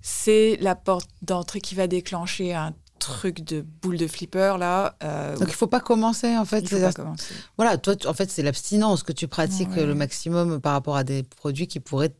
[0.00, 4.96] c'est la porte d'entrée qui va déclencher un truc de boule de flipper là.
[5.02, 6.61] Euh, Donc il faut pas commencer en fait.
[6.61, 7.34] Il faut pas commencer.
[7.57, 11.22] Voilà, toi en fait c'est l'abstinence que tu pratiques le maximum par rapport à des
[11.22, 12.14] produits qui pourraient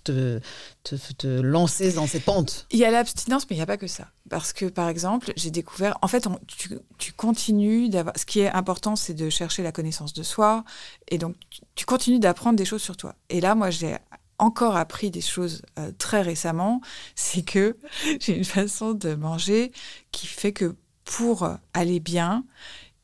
[0.00, 0.40] te,
[0.84, 3.86] te, lancer dans cette pente Il y a l'abstinence, mais il n'y a pas que
[3.86, 4.08] ça.
[4.30, 8.50] Parce que, par exemple, j'ai découvert, en fait, tu, tu, continues d'avoir, ce qui est
[8.50, 10.64] important, c'est de chercher la connaissance de soi,
[11.08, 11.36] et donc
[11.74, 13.14] tu, continues d'apprendre des choses sur toi.
[13.28, 13.96] Et là, moi, j'ai
[14.38, 16.80] encore appris des choses euh, très récemment,
[17.14, 17.76] c'est que
[18.20, 19.72] j'ai une façon de manger
[20.10, 22.44] qui fait que pour aller bien,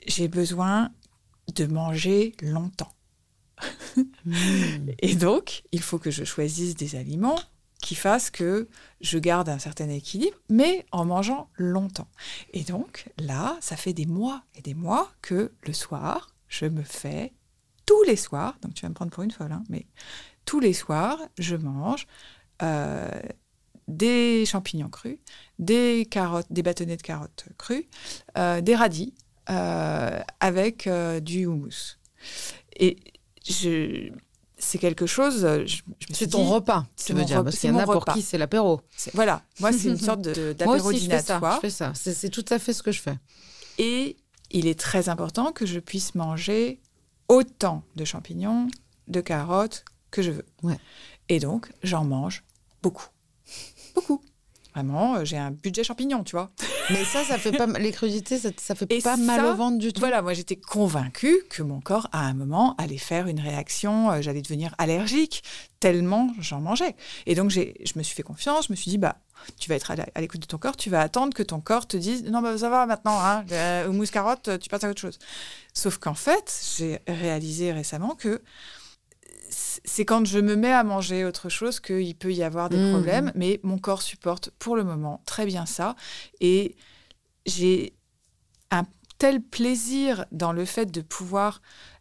[0.07, 0.91] j'ai besoin
[1.55, 2.93] de manger longtemps.
[5.01, 7.39] Et donc, il faut que je choisisse des aliments
[7.81, 8.69] qui fassent que
[9.01, 12.09] je garde un certain équilibre, mais en mangeant longtemps.
[12.53, 16.83] Et donc, là, ça fait des mois et des mois que le soir, je me
[16.83, 17.33] fais
[17.87, 19.87] tous les soirs, donc tu vas me prendre pour une folle, hein, mais
[20.45, 22.07] tous les soirs, je mange
[22.63, 23.09] euh,
[23.87, 25.19] des champignons crus,
[25.59, 27.89] des carottes, des bâtonnets de carottes crues,
[28.37, 29.15] euh, des radis
[29.49, 30.89] euh, avec
[31.23, 31.99] du houmous.
[32.77, 32.99] Et
[33.51, 35.49] c'est quelque chose.
[36.13, 38.81] C'est ton repas, tu veux dire, parce qu'il y en a pour qui c'est l'apéro.
[39.15, 40.21] Voilà, moi c'est une sorte
[40.57, 41.57] d'apéro dînatoire.
[41.57, 43.19] Je fais ça, c'est tout à fait ce que je fais.
[43.79, 44.17] Et
[44.51, 46.81] il est très important que je puisse manger
[47.29, 48.69] autant de champignons,
[49.07, 50.47] de carottes que je veux.
[50.63, 50.79] Ouais.
[51.29, 52.45] Et donc, j'en mange
[52.83, 53.07] beaucoup.
[53.95, 54.23] Beaucoup.
[54.79, 56.51] Vraiment, euh, j'ai un budget champignon, tu vois.
[56.91, 59.93] Mais ça, ça fait pas les crudités, ça, ça fait pas mal au ventre du
[59.93, 59.99] tout.
[59.99, 64.23] Voilà, moi j'étais convaincue que mon corps à un moment allait faire une réaction, euh,
[64.23, 65.43] j'allais devenir allergique
[65.81, 66.95] tellement j'en mangeais.
[67.27, 69.17] Et donc j'ai, je me suis fait confiance, je me suis dit bah
[69.59, 71.97] tu vas être à l'écoute de ton corps, tu vas attendre que ton corps te
[71.97, 73.45] dise non bah ça va maintenant, hein,
[73.89, 75.19] au mousse carotte, tu passes à autre chose.
[75.75, 78.41] Sauf qu'en fait, j'ai réalisé récemment que
[79.85, 82.91] c'est quand je me mets à manger autre chose qu'il peut y avoir des mmh.
[82.91, 85.97] problèmes, mais mon corps supporte pour le moment très bien ça.
[86.41, 86.77] Et
[87.47, 87.95] j'ai
[88.71, 88.85] un
[89.19, 91.61] tel plaisir dans le fait de pouvoir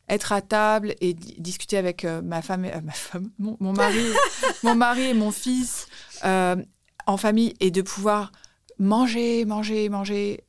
[0.10, 4.06] être à table et discuter avec euh, ma femme, et, euh, ma femme, mon, mari,
[4.64, 5.88] mon mari et mon fils
[6.24, 6.56] euh,
[7.06, 8.32] en famille et de pouvoir
[8.80, 10.44] manger, manger, manger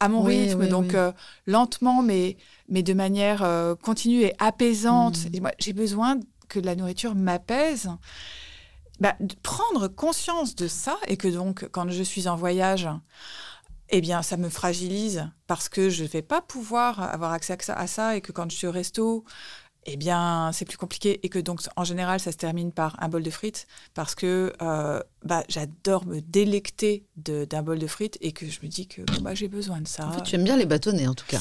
[0.00, 0.94] à mon rythme, donc
[1.46, 2.36] lentement, mais,
[2.68, 3.46] mais de manière
[3.82, 5.24] continue et apaisante.
[5.24, 5.34] Mmh.
[5.34, 7.90] Et moi, j'ai besoin que la nourriture m'apaise,
[9.00, 12.88] bah, prendre conscience de ça et que donc quand je suis en voyage,
[13.90, 17.86] eh bien ça me fragilise parce que je ne vais pas pouvoir avoir accès à
[17.86, 19.24] ça et que quand je suis au resto,
[19.90, 23.08] eh bien, c'est plus compliqué et que donc en général, ça se termine par un
[23.08, 28.32] bol de frites parce que euh, bah, j'adore me délecter d'un bol de frites et
[28.32, 30.06] que je me dis que bah, j'ai besoin de ça.
[30.06, 31.40] En fait, tu aimes bien les bâtonnets en tout cas.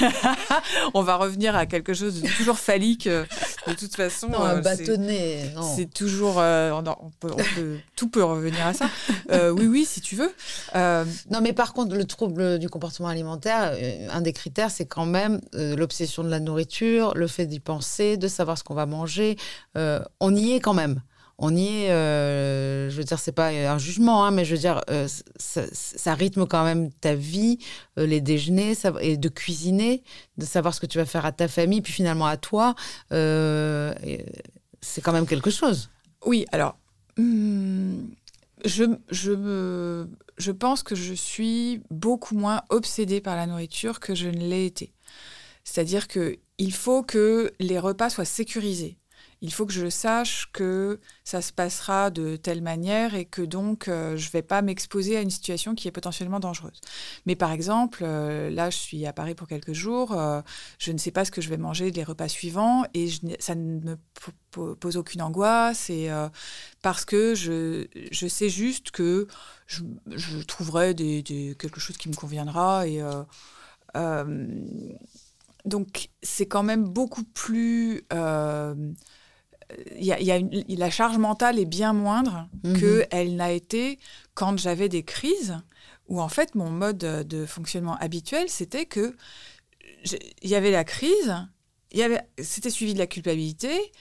[0.94, 3.08] on va revenir à quelque chose de toujours phallique.
[3.08, 3.24] Euh,
[3.66, 5.52] de toute façon, non, un euh, bâtonnet.
[5.76, 6.36] C'est toujours.
[6.36, 7.34] on, peut,
[7.96, 8.88] tout peut revenir à ça.
[9.52, 10.32] oui, oui, si tu veux.
[10.74, 13.76] Non, mais par contre, le trouble du comportement alimentaire,
[14.10, 18.28] un des critères, c'est quand même l'obsession de la nourriture, le fait d'y penser, de
[18.28, 19.36] savoir ce qu'on va manger.
[19.74, 21.02] on y est quand même
[21.38, 24.60] on y est, euh, je veux dire, c'est pas un jugement, hein, mais je veux
[24.60, 25.06] dire, euh,
[25.38, 27.58] ça, rythme quand même ta vie,
[27.96, 30.02] euh, les déjeuners, et de cuisiner,
[30.36, 32.74] de savoir ce que tu vas faire à ta famille, puis finalement à toi,
[33.10, 35.90] c'est quand même quelque chose.
[36.26, 36.76] Oui, alors,
[37.16, 38.00] hmm,
[38.64, 40.06] je, je,
[40.38, 44.66] je pense que je suis beaucoup moins obsédée par la nourriture que je ne l'ai
[44.66, 44.92] été.
[45.62, 48.98] C'est-à-dire qu'il faut que les repas soient sécurisés
[49.40, 53.86] il faut que je sache que ça se passera de telle manière et que donc
[53.86, 56.80] euh, je ne vais pas m'exposer à une situation qui est potentiellement dangereuse.
[57.24, 60.40] Mais par exemple, euh, là, je suis à Paris pour quelques jours, euh,
[60.78, 63.08] je ne sais pas ce que je vais manger les repas suivants et
[63.38, 63.96] ça ne me
[64.50, 65.90] pose aucune angoisse
[66.82, 69.28] parce que je, je, sais juste que
[69.66, 69.82] je,
[70.46, 73.02] trouverai quelque chose qui me conviendra et
[75.64, 78.04] donc c'est quand même beaucoup plus
[79.96, 80.40] y a, y a
[80.76, 83.06] la charge mentale est bien moindre que mhm.
[83.06, 83.98] qu'elle n'a été
[84.34, 85.58] quand j'avais des crises
[86.08, 89.14] où en fait mon mode de fonctionnement habituel c'était que
[90.42, 91.34] il y avait la crise,
[91.92, 93.92] il y avait c'était suivi de la culpabilité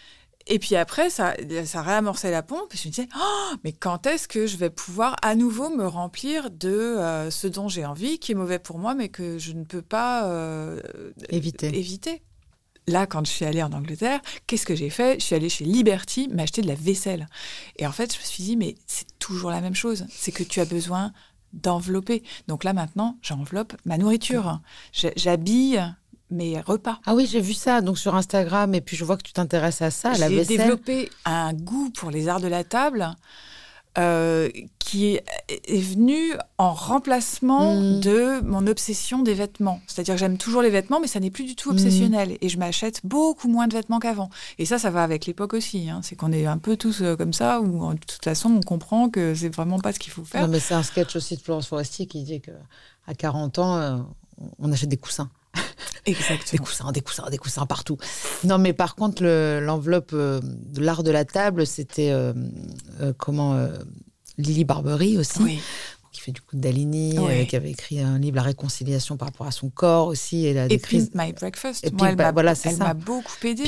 [0.45, 4.05] et puis après ça ça réamorçait la pompe et je me disais oh, mais quand
[4.05, 8.19] est-ce que je vais pouvoir à nouveau me remplir de euh, ce dont j'ai envie
[8.19, 10.81] qui est mauvais pour moi mais que je ne peux pas euh,
[11.29, 11.67] éviter.
[11.77, 12.21] éviter?
[12.87, 15.19] Là, quand je suis allée en Angleterre, qu'est-ce que j'ai fait?
[15.19, 17.27] Je suis allée chez Liberty m'acheter de la vaisselle.
[17.77, 20.05] Et en fait, je me suis dit, mais c'est toujours la même chose.
[20.09, 21.11] C'est que tu as besoin
[21.53, 22.23] d'envelopper.
[22.47, 24.61] Donc là, maintenant, j'enveloppe ma nourriture.
[24.91, 25.83] J'habille
[26.29, 26.99] mes repas.
[27.05, 29.81] Ah oui, j'ai vu ça donc sur Instagram et puis je vois que tu t'intéresses
[29.81, 30.45] à ça, à la vaisselle.
[30.47, 33.15] J'ai développé un goût pour les arts de la table
[33.97, 35.23] euh, qui est,
[35.69, 37.99] venu en remplacement mm.
[37.99, 39.81] de mon obsession des vêtements.
[39.87, 42.29] C'est-à-dire que j'aime toujours les vêtements, mais ça n'est plus du tout obsessionnel.
[42.29, 42.37] Mm.
[42.41, 44.29] Et je m'achète beaucoup moins de vêtements qu'avant.
[44.59, 45.89] Et ça, ça va avec l'époque aussi.
[45.89, 46.01] Hein.
[46.03, 49.09] C'est qu'on est un peu tous euh, comme ça, où de toute façon, on comprend
[49.09, 50.43] que c'est vraiment pas ce qu'il faut faire.
[50.43, 53.97] Non, mais c'est un sketch aussi de Florence Forestier qui dit qu'à 40 ans, euh,
[54.59, 55.29] on achète des coussins.
[56.05, 56.51] Exactement.
[56.51, 57.97] Des coussins, des coussins, des coussins partout.
[58.43, 59.23] Non, mais par contre,
[59.59, 62.33] l'enveloppe euh, de l'art de la table, c'était euh,
[63.01, 63.57] euh, comment
[64.37, 65.41] Lily Barbery aussi.
[65.41, 65.61] Oui
[66.17, 67.15] qui fait du coup de Dalini,
[67.47, 70.47] qui avait écrit un livre La réconciliation par rapport à son corps aussi.
[70.47, 71.85] Et, et Pimp My Breakfast.
[71.85, 72.53] Et Moi, elle m'a voilà,
[72.95, 73.63] beaucoup aidé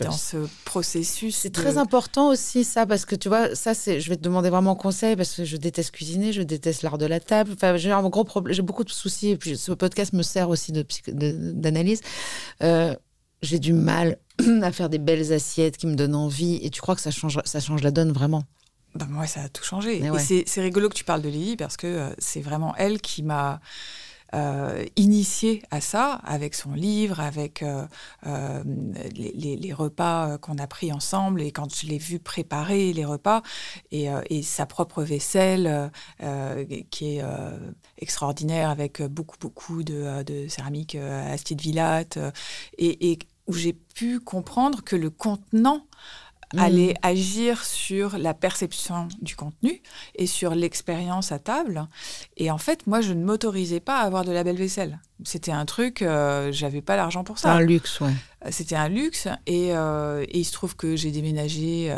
[0.00, 1.36] dans ce processus.
[1.36, 4.76] C'est très important aussi ça, parce que tu vois, ça, je vais te demander vraiment
[4.76, 7.50] conseil, parce que je déteste cuisiner, je déteste l'art de la table.
[7.54, 10.48] Enfin, j'ai un gros problème, j'ai beaucoup de soucis, et puis ce podcast me sert
[10.48, 12.00] aussi de, d'analyse.
[12.62, 12.94] Euh,
[13.42, 14.18] j'ai du mal
[14.62, 17.40] à faire des belles assiettes qui me donnent envie, et tu crois que ça change,
[17.44, 18.44] ça change la donne vraiment?
[18.94, 20.02] Ben moi, ça a tout changé.
[20.02, 23.22] Et c'est rigolo que tu parles de Lily parce que euh, c'est vraiment elle qui
[23.22, 23.60] m'a
[24.34, 27.86] euh, initiée à ça, avec son livre, avec euh,
[28.26, 28.62] euh,
[29.14, 33.42] les, les, repas qu'on a pris ensemble et quand je l'ai vu préparer les repas
[33.90, 35.90] et, et sa propre vaisselle
[36.90, 37.24] qui est
[37.98, 42.18] extraordinaire avec beaucoup, beaucoup de, de céramique Astide Villatte
[42.78, 45.86] et, et où j'ai pu comprendre que le contenant
[46.58, 46.96] aller mm.
[47.02, 49.82] agir sur la perception du contenu
[50.14, 51.86] et sur l'expérience à table.
[52.36, 55.00] Et en fait, moi, je ne m'autorisais pas à avoir de la belle vaisselle.
[55.24, 57.52] C'était un truc, euh, j'avais pas l'argent pour ça.
[57.52, 58.12] Un luxe, ouais.
[58.44, 59.28] Euh, c'était un luxe.
[59.46, 61.94] Et, euh, et, il se trouve que j'ai déménagé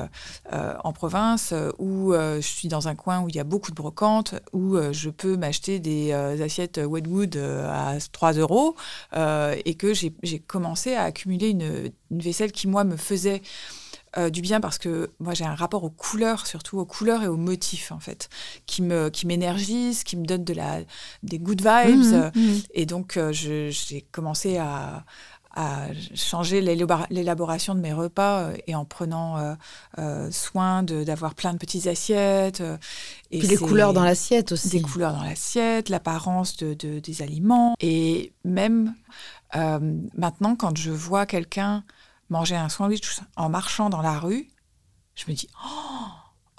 [0.52, 3.76] euh, en province où je suis dans un coin où il y a beaucoup de
[3.76, 8.76] brocantes, où je peux m'acheter des assiettes Wedwood à 3 euros
[9.14, 13.42] et que j'ai commencé à accumuler une, une, vaisselle qui, moi, me faisait
[14.16, 17.26] euh, du bien parce que moi j'ai un rapport aux couleurs, surtout aux couleurs et
[17.26, 18.28] aux motifs en fait,
[18.66, 20.80] qui me qui m'énergise, qui me donne de la
[21.22, 21.98] des good vibes.
[21.98, 22.60] Mmh, mmh.
[22.74, 25.04] Et donc euh, j'ai commencé à,
[25.56, 29.56] à changer l'élaboration de mes repas euh, et en prenant
[30.30, 32.62] soin d'avoir plein de petites assiettes.
[33.30, 34.68] et Puis les couleurs dans l'assiette aussi.
[34.68, 37.74] Des couleurs dans l'assiette, l'apparence de, des aliments.
[37.80, 38.94] Et même
[39.54, 41.84] maintenant, quand je vois quelqu'un
[42.28, 44.48] manger un sandwich en marchant dans la rue,
[45.14, 46.08] je me dis oh,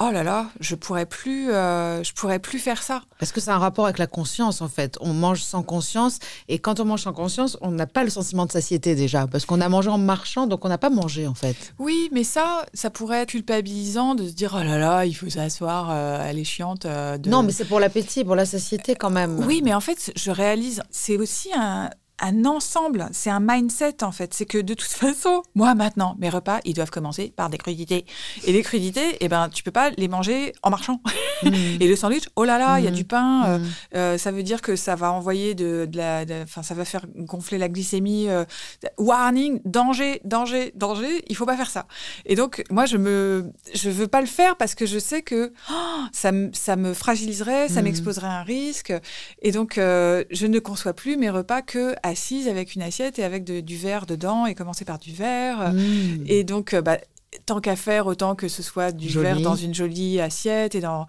[0.02, 3.02] oh là là, je pourrais plus, euh, je pourrais plus faire ça.
[3.20, 4.98] Parce que c'est un rapport avec la conscience en fait.
[5.02, 8.46] On mange sans conscience et quand on mange sans conscience, on n'a pas le sentiment
[8.46, 11.34] de satiété déjà parce qu'on a mangé en marchant, donc on n'a pas mangé en
[11.34, 11.74] fait.
[11.80, 15.30] Oui, mais ça, ça pourrait être culpabilisant de se dire oh là là, il faut
[15.30, 16.86] s'asseoir, euh, elle est chiante.
[16.86, 19.40] Euh, non, mais c'est pour l'appétit, pour la satiété quand même.
[19.46, 21.90] Oui, mais en fait, je réalise, c'est aussi un,
[22.20, 24.34] un ensemble, c'est un mindset en fait.
[24.34, 28.06] C'est que de toute façon, moi maintenant, mes repas, ils doivent commencer par des crudités.
[28.46, 31.02] Et les crudités, eh ben, tu peux pas les manger en marchant.
[31.44, 31.50] Mm.
[31.82, 32.96] et le sandwich, oh là là, il y a mm.
[32.96, 33.66] du pain, euh, mm.
[33.96, 37.58] euh, ça veut dire que ça va envoyer de, la, enfin, ça va faire gonfler
[37.58, 38.30] la glycémie.
[38.30, 38.46] Euh,
[38.98, 41.24] warning, danger, danger, danger.
[41.28, 41.88] Il faut pas faire ça.
[42.26, 45.52] Et donc, moi, je me, je veux pas le faire parce que je sais que
[45.72, 48.94] oh, ça, ça me fragiliserait, ça m'exposerait à un risque.
[49.42, 53.44] Et donc, je ne conçois plus mes repas que assise avec une assiette et avec
[53.44, 55.74] du verre dedans et commencer par du verre.
[55.74, 56.24] Mmh.
[56.28, 56.98] Et donc, euh, bah,
[57.46, 61.08] tant qu'à faire, autant que ce soit du verre dans une jolie assiette et dans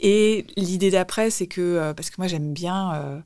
[0.00, 3.22] Et l'idée d'après, c'est que, parce que moi j'aime bien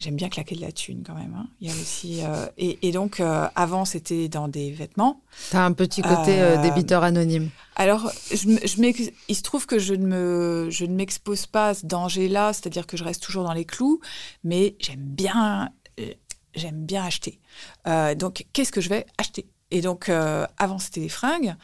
[0.00, 1.34] j'aime bien claquer de la thune quand même.
[1.38, 1.46] Hein.
[1.60, 5.22] Il y a aussi euh, et, donc euh, avant c'était dans des vêtements.
[5.50, 7.50] Tu as un petit côté euh, débiteur anonyme.
[7.76, 11.74] Alors je, je il se trouve que je ne me je ne m'expose pas à
[11.74, 14.00] ce danger-là, c'est-à-dire que je reste toujours dans les clous,
[14.42, 15.70] mais j'aime bien
[16.54, 17.40] j'aime bien acheter.
[18.16, 19.46] donc qu'est-ce que je vais acheter?
[19.70, 21.54] Et donc avant c'était des fringues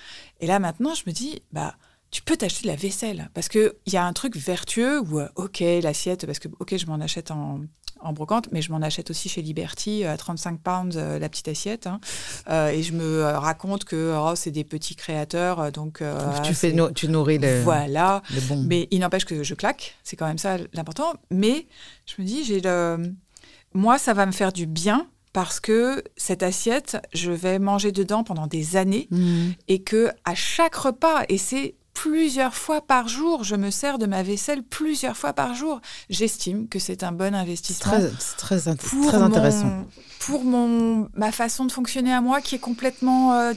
[0.41, 1.74] et là maintenant je me dis bah
[2.11, 5.20] tu peux t'acheter de la vaisselle parce que il y a un truc vertueux où
[5.34, 7.61] ok l'assiette parce que ok je m'en achète en,
[8.01, 11.49] en brocante, mais je m'en achète aussi chez Liberty à 35 pounds euh, la petite
[11.49, 11.87] assiette.
[11.87, 12.01] Hein.
[12.49, 15.72] Euh, et je me euh, raconte que oh, c'est des petits créateurs.
[15.72, 16.03] Donc,
[16.45, 18.22] tu, fais tu nourris les, voilà.
[18.66, 21.14] Mais il n'empêche que je claque, c'est quand même ça l'important.
[21.30, 21.66] Mais
[22.07, 23.12] je me dis, j'ai le...
[23.76, 28.24] moi, ça va me faire du bien parce que cette assiette, je vais manger dedans
[28.24, 29.50] pendant des années mmh.
[29.68, 33.42] et que à chaque repas, et c'est plusieurs fois par jour.
[33.44, 35.80] Je me sers de ma vaisselle plusieurs fois par jour.
[36.10, 37.92] J'estime que c'est un bon investissement.
[37.92, 39.86] Très, très, très, intéressant.
[40.26, 43.52] Pour mon, ma façon de fonctionner à moi qui est complètement euh,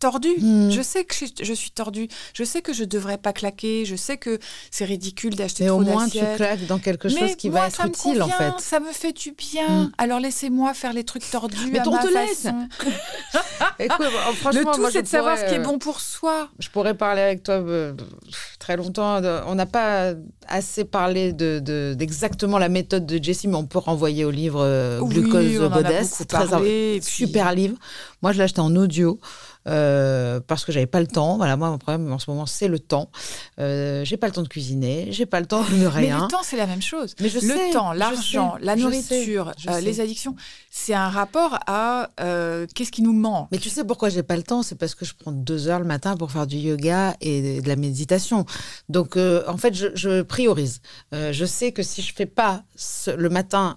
[0.00, 0.34] tordue.
[0.36, 0.68] Hmm.
[0.70, 2.08] Je sais que je, suis tordue.
[2.34, 3.84] Je sais que je ne devrais pas claquer.
[3.84, 4.40] Je sais que
[4.72, 5.94] c'est ridicule d'acheter trop d'assiettes.
[5.94, 8.52] Mais au moins, tu claques dans quelque chose qui va être utile, en fait.
[8.58, 9.68] Ça me fait du bien.
[9.68, 9.92] Hmm.
[9.96, 12.46] Alors laissez-moi faire les trucs tordus Mais à ma te laisse
[13.78, 14.06] Écoute,
[14.40, 16.48] franchement, Le tout, c'est de savoir ce qui est bon pour soi.
[16.58, 17.94] Je pourrais parler avec toi euh,
[18.58, 19.20] très longtemps.
[19.46, 20.14] On n'a pas
[20.48, 25.00] assez parlé d'exactement de, la méthode de Jessie, mais on peut renvoyer au livre euh,
[25.00, 25.60] Glucose
[25.92, 26.14] Goddess.
[26.16, 27.76] C'est très super livre.
[28.22, 29.20] Moi, je l'ai acheté en audio.
[29.68, 31.36] Euh, parce que j'avais pas le temps.
[31.36, 33.10] Voilà, moi, mon problème en ce moment, c'est le temps.
[33.60, 36.16] Euh, j'ai pas le temps de cuisiner, j'ai pas le temps de rien.
[36.16, 37.14] Mais le temps, c'est la même chose.
[37.20, 40.34] Mais je le temps, l'argent, la nourriture, euh, les addictions,
[40.70, 42.10] c'est un rapport à
[42.74, 43.48] qu'est-ce qui nous manque.
[43.52, 44.62] Mais tu sais pourquoi j'ai pas le temps?
[44.62, 47.68] C'est parce que je prends deux heures le matin pour faire du yoga et de
[47.68, 48.46] la méditation.
[48.88, 50.80] Donc, en fait, je, priorise.
[51.12, 52.62] je sais que si je fais pas
[53.06, 53.76] le matin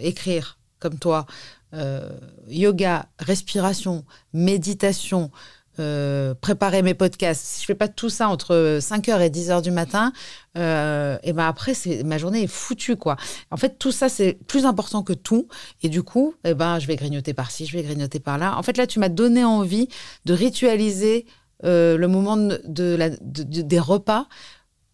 [0.00, 1.26] écrire comme toi,
[1.74, 2.08] euh,
[2.48, 5.30] yoga, respiration, méditation,
[5.78, 9.70] euh, préparer mes podcasts, si je fais pas tout ça entre 5h et 10h du
[9.70, 10.12] matin,
[10.56, 11.74] euh, et ben après
[12.04, 13.16] ma journée est foutue quoi.
[13.50, 15.48] En fait tout ça c'est plus important que tout
[15.82, 18.56] et du coup eh ben je vais grignoter par-ci, je vais grignoter par-là.
[18.56, 19.88] En fait là tu m'as donné envie
[20.24, 21.26] de ritualiser
[21.62, 24.28] le moment de, la, des repas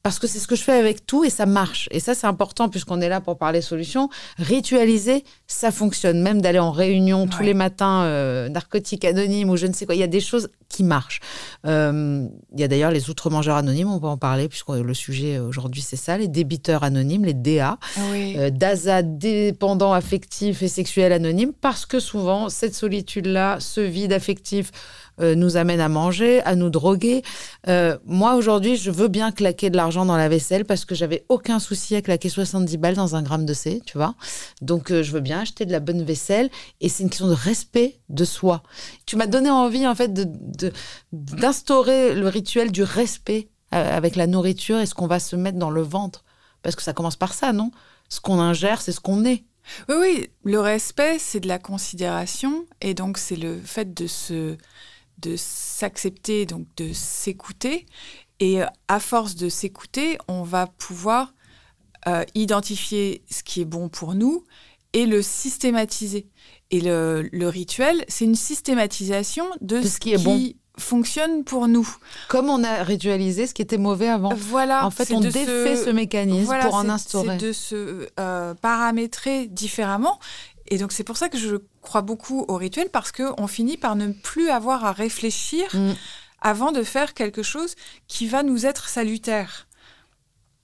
[0.02, 1.88] parce que c'est ce que je fais avec tout et ça marche.
[1.92, 4.08] Et ça, c'est important puisqu'on est là pour parler solutions.
[4.38, 6.20] Ritualiser, ça fonctionne.
[6.22, 9.94] Même d'aller en réunion tous les matins, euh, narcotiques anonymes ou je ne sais quoi,
[9.94, 11.20] il y a des choses qui marchent.
[11.66, 15.38] Euh, il y a d'ailleurs les outre-mangeurs anonymes, on va en parler puisque le sujet
[15.38, 17.78] aujourd'hui, c'est ça, les débiteurs anonymes, les DA.
[18.10, 18.34] Oui.
[18.38, 24.72] Euh, DASA, dépendants affectifs et sexuels anonymes, parce que souvent, cette solitude-là, ce vide affectif,
[25.20, 27.22] euh, nous amène à manger, à nous droguer.
[27.68, 31.24] Euh, moi, aujourd'hui, je veux bien claquer de l'argent dans la vaisselle parce que j'avais
[31.28, 34.14] aucun souci à claquer 70 balles dans un gramme de C, tu vois.
[34.60, 36.50] Donc, euh, je veux bien acheter de la bonne vaisselle
[36.80, 38.62] et c'est une question de respect de soi.
[39.06, 40.12] Tu m'as donné envie, en fait,
[41.12, 45.70] d'instaurer le rituel du respect avec la nourriture et ce qu'on va se mettre dans
[45.70, 46.24] le ventre.
[46.62, 47.70] Parce que ça commence par ça, non?
[48.10, 49.44] Ce qu'on ingère, c'est ce qu'on est.
[49.88, 54.56] Oui, oui, le respect, c'est de la considération, et donc c'est le fait de se
[55.22, 57.86] de s'accepter, donc de s'écouter.
[58.40, 61.32] Et euh, à force de s'écouter, on va pouvoir
[62.08, 64.44] euh, identifier ce qui est bon pour nous
[64.92, 66.26] et le systématiser.
[66.70, 71.88] Et le, rituel, c'est une systématisation de, ce, qui, est bon fonctionne pour nous.
[72.28, 74.34] Comme on a ritualisé ce qui était mauvais avant.
[74.34, 74.86] Voilà.
[74.86, 77.38] En fait, on défait ce, mécanisme pour en instaurer.
[77.38, 80.18] C'est de se euh, paramétrer différemment.
[80.68, 83.96] Et donc c'est pour ça que je crois beaucoup au rituel parce qu'on finit par
[83.96, 85.92] ne plus avoir à réfléchir mm.
[86.40, 87.74] avant de faire quelque chose
[88.08, 89.66] qui va nous être salutaire.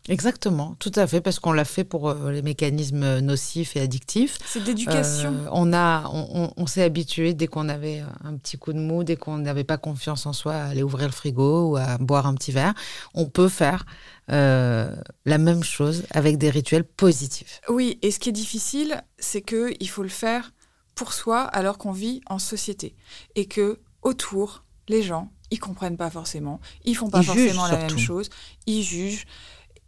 [0.09, 4.39] Exactement, tout à fait, parce qu'on l'a fait pour euh, les mécanismes nocifs et addictifs.
[4.47, 5.35] C'est d'éducation.
[5.35, 9.17] Euh, on a, on, s'est habitué dès qu'on avait un petit coup de mou, dès
[9.17, 12.35] qu'on n'avait pas confiance en soi, à aller ouvrir le frigo ou à boire un
[12.35, 12.73] petit verre.
[13.13, 13.85] On peut faire
[14.33, 14.97] euh,
[15.27, 17.61] la même chose avec des rituels positifs.
[17.69, 20.53] Oui, et ce qui est difficile, c'est que il faut le faire
[20.99, 22.97] pour soi alors qu'on vit en société
[23.37, 27.99] et que autour, les gens, ils comprennent pas forcément, ils font pas forcément la même
[27.99, 28.29] chose,
[28.67, 29.25] ils jugent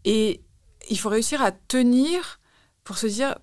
[0.05, 0.41] et
[0.89, 2.39] il faut réussir à tenir
[2.85, 3.35] pour se dire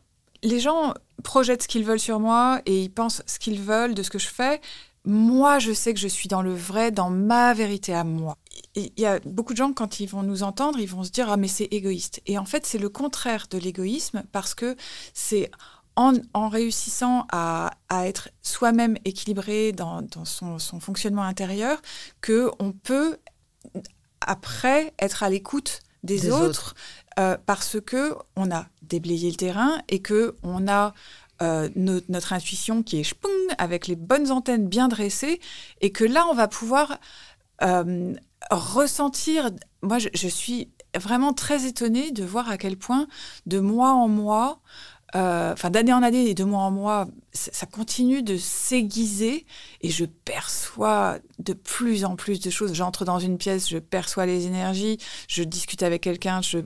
[0.43, 0.93] les gens
[1.25, 4.19] projettent ce qu'ils veulent sur moi et ils pensent ce qu'ils veulent de ce que
[4.19, 4.61] je fais.
[5.03, 8.37] Moi, je sais que je suis dans le vrai, dans ma vérité à moi
[8.75, 11.29] il y a beaucoup de gens, quand ils vont nous entendre, ils vont se dire
[11.29, 12.21] Ah, mais c'est égoïste.
[12.25, 14.75] Et en fait, c'est le contraire de l'égoïsme parce que
[15.13, 15.49] c'est
[15.97, 21.81] en, réussissant à, être soi-même équilibré dans, son, fonctionnement intérieur
[22.25, 23.17] qu'on peut,
[24.21, 26.75] après, être à l'écoute des, Des autres,
[27.19, 30.93] euh, parce que on a déblayé le terrain et que on a
[31.41, 35.41] euh, no- notre intuition qui est chpoung, avec les bonnes antennes bien dressées
[35.81, 36.99] et que là on va pouvoir
[37.63, 38.13] euh,
[38.51, 39.49] ressentir.
[39.81, 43.07] Moi, je, je suis vraiment très étonnée de voir à quel point
[43.47, 44.61] de mois en mois,
[45.15, 49.45] euh, enfin d'année en année et de mois en mois, ça continue de s'aiguiser
[49.81, 52.73] et je perçois de plus en plus de choses.
[52.73, 54.97] J'entre dans une pièce, je perçois les énergies,
[55.29, 56.59] je discute avec quelqu'un, je,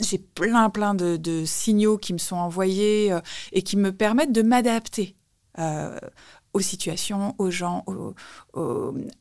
[0.00, 3.20] j'ai plein plein de, signaux qui me sont envoyés euh,
[3.52, 5.14] et qui me permettent de m'adapter.
[5.58, 5.98] euh,
[6.52, 7.84] aux situations, aux gens,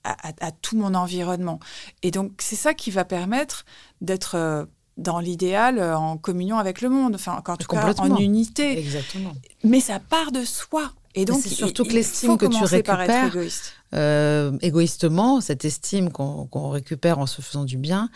[0.03, 1.59] à, tout mon environnement.
[2.03, 3.65] Et donc, c'est ça qui va permettre
[4.01, 4.67] d'être
[4.98, 8.78] dans l'idéal, euh, en communion avec le monde, enfin, en tout cas, en unité.
[8.78, 9.34] Exactement.
[9.64, 10.91] Mais ça part de soi.
[11.16, 13.74] Et donc, surtout il que l'estime que tu récupères, égoïste.
[13.94, 18.10] Euh, égoïstement, cette estime qu'on qu'on récupère en se faisant du bien,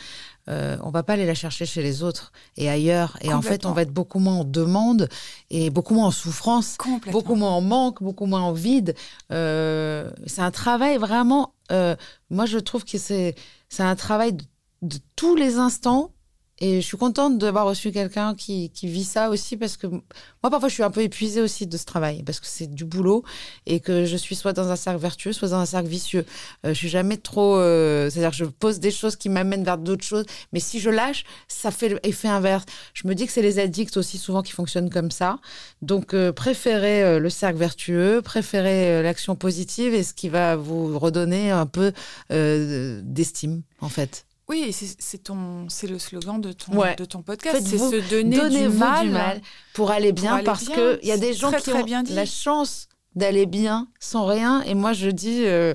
[0.49, 3.17] euh, on va pas aller la chercher chez les autres et ailleurs.
[3.21, 5.09] Et en fait, on va être beaucoup moins en demande
[5.49, 6.77] et beaucoup moins en souffrance,
[7.11, 8.95] beaucoup moins en manque, beaucoup moins en vide.
[9.31, 11.53] Euh, c'est un travail vraiment.
[11.71, 11.95] euh,
[12.29, 13.35] moi, je trouve que c'est
[13.69, 14.43] c'est un travail de,
[14.81, 16.11] de tous les instants.
[16.59, 20.01] Et je suis contente d'avoir reçu quelqu'un qui, qui vit ça aussi parce que moi,
[20.49, 23.23] parfois, je suis un peu épuisée aussi de ce travail parce que c'est du boulot
[23.65, 26.25] et que je suis soit dans un cercle vertueux, soit dans un cercle vicieux.
[26.65, 27.57] Euh, je suis jamais trop.
[27.57, 30.89] euh, C'est-à-dire que je pose des choses qui m'amènent vers d'autres choses, mais si je
[30.89, 32.65] lâche, ça fait l'effet inverse.
[32.93, 35.39] Je me dis que c'est les addicts aussi souvent qui fonctionnent comme ça.
[35.81, 40.55] Donc, euh, préférez euh, le cercle vertueux, préférez euh, l'action positive et ce qui va
[40.55, 41.91] vous redonner un peu
[42.31, 44.26] euh, d'estime, en fait.
[44.49, 46.95] Oui, c'est ton, c'est le slogan de ton, Ouais.
[46.95, 49.41] de ton podcast, c'est se donner du mal.
[49.73, 50.75] pour aller bien aller parce bien.
[50.99, 54.25] qu'il y a des gens très, qui très ont bien la chance d'aller bien sans
[54.25, 54.61] rien.
[54.61, 55.73] Et moi, je dis euh,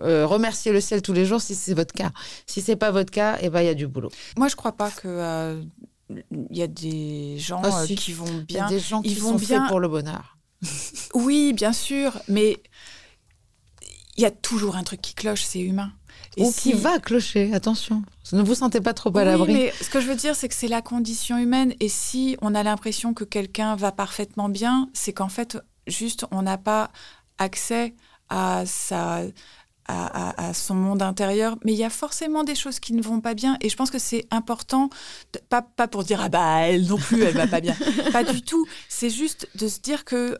[0.00, 2.10] euh, remerciez le ciel tous les jours si c'est votre cas.
[2.46, 4.10] Si c'est pas votre cas, eh ben, il y a du boulot.
[4.36, 5.62] Moi, je crois pas que euh,
[6.10, 7.94] il y a des gens Ah, euh, si.
[7.94, 8.68] qui vont Il y a bien.
[8.68, 10.36] des gens ils qui vont sont bien- faits pour le bonheur.
[11.14, 12.60] Oui, bien sûr, mais
[14.16, 15.92] il y a toujours un truc qui cloche, c'est humain.
[16.38, 18.02] Et Ou si- qui va clocher, attention.
[18.32, 19.52] Ne vous sentez pas trop à Oui, l'abri.
[19.52, 21.74] mais ce que je veux dire, c'est que c'est la condition humaine.
[21.80, 26.42] Et si on a l'impression que quelqu'un va parfaitement bien, c'est qu'en fait, juste, on
[26.42, 26.90] n'a pas
[27.38, 27.94] accès
[28.28, 29.22] à sa.
[29.90, 33.00] À, à- à son monde intérieur, mais il y a forcément des choses qui ne
[33.00, 34.90] vont pas bien, et je pense que c'est important,
[35.32, 37.74] de- pas, pas pour dire ah bah elle non plus elle va pas bien,
[38.12, 38.66] pas du tout.
[38.90, 40.36] C'est juste de se dire que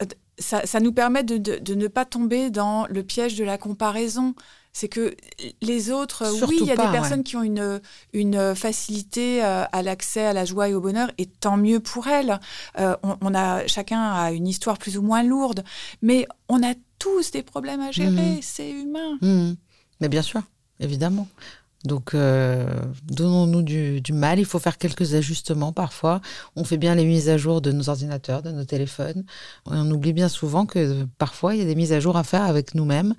[0.00, 0.06] euh,
[0.38, 3.58] ça, ça nous permet de, de- de ne pas tomber dans le piège de la
[3.58, 4.34] comparaison.
[4.74, 5.14] C'est que
[5.60, 7.80] les autres, oui, il y a pas, des personnes qui ont une,
[8.14, 12.06] une facilité euh, à l'accès à la joie et au bonheur, et tant mieux pour
[12.08, 12.40] elles.
[12.78, 15.62] Euh, on, on a, chacun a une histoire plus ou moins lourde,
[16.00, 18.38] mais on a tous des problèmes à gérer, Mhm.
[18.40, 19.18] c'est humain.
[19.20, 19.56] Mhm.
[20.00, 20.40] Mais bien sûr,
[20.80, 21.28] évidemment.
[21.84, 22.64] Donc, euh,
[23.10, 24.38] donnons-nous du, du mal.
[24.38, 26.20] Il faut faire quelques ajustements parfois.
[26.54, 29.24] On fait bien les mises à jour de nos ordinateurs, de nos téléphones.
[29.66, 32.42] On oublie bien souvent que parfois, il y a des mises à jour à faire
[32.44, 33.14] avec nous-mêmes.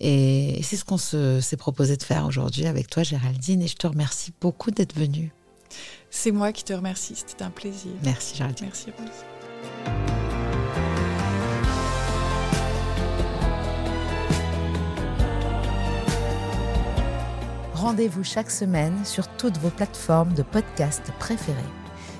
[0.00, 3.62] Et c'est ce qu'on se- s'est proposé de faire aujourd'hui avec toi, Géraldine.
[3.62, 5.32] Et je te remercie beaucoup d'être venue.
[6.10, 7.92] C'est moi qui te remercie, c'était un plaisir.
[8.02, 8.66] Merci, Géraldine.
[8.66, 10.30] Merci Rose.
[17.74, 21.56] Rendez-vous chaque semaine sur toutes vos plateformes de podcast préférées.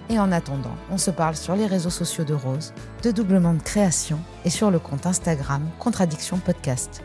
[0.09, 2.73] Et en attendant, on se parle sur les réseaux sociaux de Rose,
[3.05, 7.03] de Doublement de Création et sur le compte Instagram Contradiction Podcast.